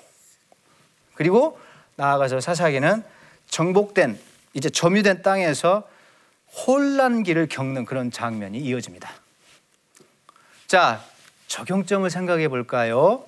그리고 1.18 1.60
나아가서 1.96 2.40
사사기는 2.40 3.04
정복된 3.50 4.20
이제 4.54 4.70
점유된 4.70 5.24
땅에서 5.24 5.88
혼란기를 6.66 7.48
겪는 7.48 7.86
그런 7.86 8.12
장면이 8.12 8.60
이어집니다. 8.60 9.10
자, 10.68 11.04
적용점을 11.48 12.08
생각해 12.10 12.48
볼까요? 12.50 13.26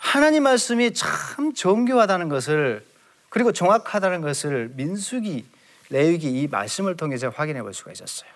하나님 0.00 0.44
말씀이 0.44 0.94
참 0.94 1.54
정교하다는 1.54 2.28
것을 2.28 2.84
그리고 3.28 3.52
정확하다는 3.52 4.22
것을 4.22 4.70
민수기 4.74 5.44
레위기 5.90 6.40
이 6.40 6.48
말씀을 6.48 6.96
통해서 6.96 7.28
확인해 7.28 7.62
볼 7.62 7.74
수가 7.74 7.92
있었어요. 7.92 8.30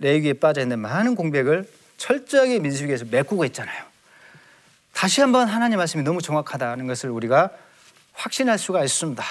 레위기에 0.00 0.34
빠져 0.34 0.60
있는 0.60 0.78
많은 0.78 1.14
공백을 1.14 1.68
철저하게 1.96 2.58
민수기에서 2.58 3.06
메꾸고 3.10 3.44
있잖아요. 3.46 3.84
다시 4.92 5.20
한번 5.20 5.48
하나님 5.48 5.78
말씀이 5.78 6.02
너무 6.02 6.20
정확하다는 6.20 6.86
것을 6.86 7.10
우리가 7.10 7.50
확신할 8.12 8.58
수가 8.58 8.84
있습니다. 8.84 9.24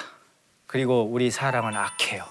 그리고 0.67 1.03
우리 1.03 1.31
사람은 1.31 1.75
악해요. 1.75 2.25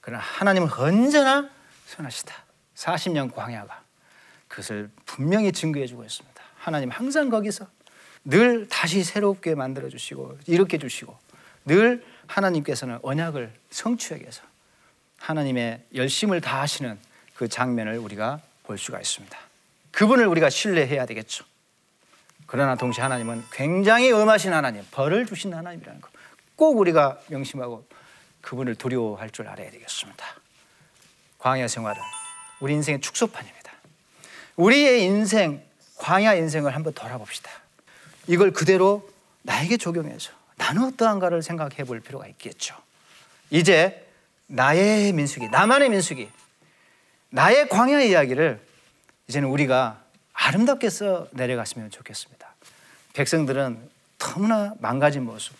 그러나 0.00 0.22
하나님은 0.22 0.72
언제나 0.72 1.48
선하시다. 1.86 2.34
40년 2.74 3.34
광야가 3.34 3.82
그것을 4.48 4.90
분명히 5.04 5.52
증거해 5.52 5.86
주고 5.86 6.04
있습니다. 6.04 6.42
하나님 6.58 6.90
항상 6.90 7.30
거기서 7.30 7.66
늘 8.24 8.68
다시 8.68 9.04
새롭게 9.04 9.54
만들어 9.54 9.88
주시고 9.88 10.38
일으켜 10.46 10.78
주시고 10.78 11.16
늘 11.64 12.04
하나님께서는 12.26 12.98
언약을 13.02 13.52
성취하기 13.70 14.22
위해서 14.22 14.42
하나님의 15.18 15.84
열심을 15.94 16.40
다하시는 16.40 16.98
그 17.34 17.48
장면을 17.48 17.98
우리가 17.98 18.40
볼 18.64 18.78
수가 18.78 19.00
있습니다. 19.00 19.38
그분을 19.92 20.26
우리가 20.26 20.50
신뢰해야 20.50 21.06
되겠죠. 21.06 21.44
그러나 22.46 22.76
동시에 22.76 23.02
하나님은 23.02 23.44
굉장히 23.52 24.12
엄하신 24.12 24.52
하나님, 24.52 24.84
벌을 24.90 25.26
주신 25.26 25.52
하나님이라는 25.52 26.00
거. 26.00 26.08
꼭 26.54 26.78
우리가 26.78 27.18
명심하고 27.28 27.86
그분을 28.40 28.76
두려워할 28.76 29.30
줄 29.30 29.48
알아야 29.48 29.70
되겠습니다. 29.70 30.24
광야 31.38 31.68
생활은 31.68 32.00
우리 32.60 32.74
인생의 32.74 33.00
축소판입니다. 33.00 33.72
우리의 34.56 35.02
인생, 35.04 35.62
광야 35.98 36.34
인생을 36.34 36.74
한번 36.74 36.94
돌아봅시다. 36.94 37.50
이걸 38.26 38.52
그대로 38.52 39.08
나에게 39.42 39.76
적용해서 39.76 40.32
나는 40.56 40.84
어떠한가를 40.84 41.42
생각해 41.42 41.84
볼 41.84 42.00
필요가 42.00 42.26
있겠죠. 42.28 42.76
이제 43.50 44.08
나의 44.46 45.12
민수기, 45.12 45.48
나만의 45.48 45.90
민수기, 45.90 46.30
나의 47.30 47.68
광야 47.68 48.00
이야기를 48.00 48.60
이제는 49.28 49.48
우리가 49.48 50.02
아름답게 50.36 50.90
써 50.90 51.28
내려갔으면 51.32 51.90
좋겠습니다. 51.90 52.54
백성들은 53.14 53.78
너무나 54.18 54.74
망가진 54.80 55.24
모습, 55.24 55.54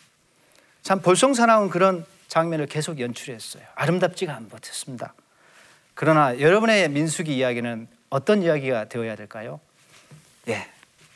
참 0.82 1.00
볼썽사나운 1.00 1.70
그런 1.70 2.04
장면을 2.28 2.66
계속 2.66 3.00
연출했어요. 3.00 3.62
아름답지가 3.74 4.38
못했습니다. 4.50 5.14
그러나 5.94 6.38
여러분의 6.38 6.90
민수기 6.90 7.36
이야기는 7.36 7.88
어떤 8.10 8.42
이야기가 8.42 8.88
되어야 8.88 9.16
될까요? 9.16 9.60
예, 10.48 10.68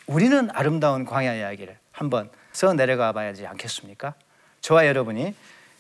우리는 0.07 0.49
아름다운 0.53 1.05
광야 1.05 1.35
이야기를 1.35 1.77
한번 1.92 2.31
써 2.53 2.73
내려가 2.73 3.12
봐야지 3.12 3.46
않겠습니까? 3.46 4.14
저와 4.61 4.87
여러분이 4.87 5.35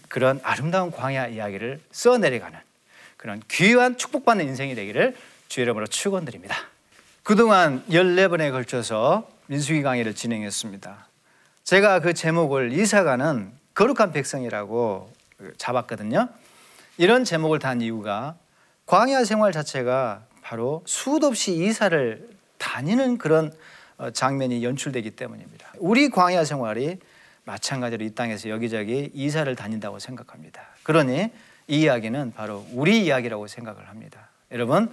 그런 0.08 0.40
아름다운 0.42 0.90
광야 0.90 1.28
이야기를 1.28 1.80
써 1.92 2.18
내려가는 2.18 2.58
그런 3.16 3.42
귀한 3.48 3.96
축복받는 3.96 4.46
인생이 4.46 4.74
되기를 4.74 5.16
주 5.48 5.60
이름으로 5.60 5.86
축원드립니다. 5.86 6.56
그동안 7.22 7.84
14번에 7.88 8.50
걸쳐서 8.50 9.28
민수기 9.46 9.82
강의를 9.82 10.14
진행했습니다. 10.14 11.06
제가 11.64 12.00
그 12.00 12.14
제목을 12.14 12.72
이사가는 12.72 13.52
거룩한 13.74 14.12
백성이라고 14.12 15.12
잡았거든요. 15.58 16.28
이런 16.98 17.24
제목을 17.24 17.58
단 17.58 17.80
이유가 17.80 18.36
광야 18.86 19.24
생활 19.24 19.52
자체가 19.52 20.22
바로 20.42 20.82
수도 20.86 21.28
없이 21.28 21.54
이사를 21.54 22.28
다니는 22.58 23.18
그런 23.18 23.52
어, 23.98 24.10
장면이 24.10 24.64
연출되기 24.64 25.12
때문입니다. 25.12 25.72
우리 25.78 26.08
광야 26.08 26.44
생활이 26.44 26.98
마찬가지로 27.44 28.04
이 28.04 28.14
땅에서 28.14 28.48
여기저기 28.48 29.10
이사를 29.14 29.54
다닌다고 29.54 29.98
생각합니다. 29.98 30.62
그러니 30.82 31.30
이 31.68 31.80
이야기는 31.82 32.32
바로 32.32 32.66
우리 32.72 33.04
이야기라고 33.04 33.46
생각을 33.46 33.88
합니다. 33.88 34.28
여러분, 34.50 34.90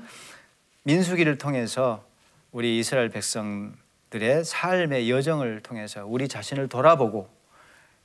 민수기를 0.83 1.37
통해서 1.37 2.03
우리 2.51 2.79
이스라엘 2.79 3.09
백성들의 3.09 4.43
삶의 4.45 5.09
여정을 5.09 5.61
통해서 5.61 6.05
우리 6.05 6.27
자신을 6.27 6.67
돌아보고 6.67 7.27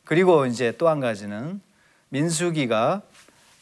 그리고 0.04 0.46
이제 0.46 0.72
또 0.72 0.88
한 0.88 1.00
가지는 1.00 1.60
민수기가 2.08 3.02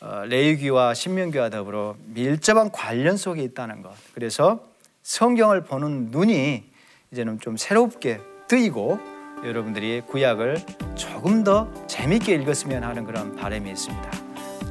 어, 0.01 0.23
레위기와 0.27 0.95
신명기와 0.95 1.51
더불어 1.51 1.95
밀접한 2.07 2.73
관련 2.73 3.17
속에 3.19 3.43
있다는 3.43 3.83
것. 3.83 3.93
그래서 4.15 4.67
성경을 5.03 5.65
보는 5.65 6.09
눈이 6.11 6.65
이제는 7.13 7.39
좀 7.41 7.57
새롭게 7.57 8.21
뜨이고 8.49 8.99
여러분들이 9.45 10.03
구약을 10.07 10.59
조금 10.97 11.45
더 11.45 11.71
재밌게 11.87 12.35
읽었으면 12.35 12.83
하는 12.83 13.05
그런 13.05 13.37
바람이 13.37 13.71
있습니다. 13.71 14.11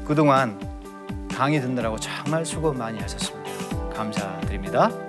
그동안 0.05 0.59
강의 1.31 1.61
듣느라고 1.61 1.99
정말 1.99 2.45
수고 2.45 2.73
많이 2.73 2.99
하셨습니다. 2.99 3.89
감사드립니다. 3.93 5.08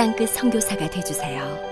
땅끝 0.00 0.30
성교사가 0.30 0.88
되주세요 0.88 1.69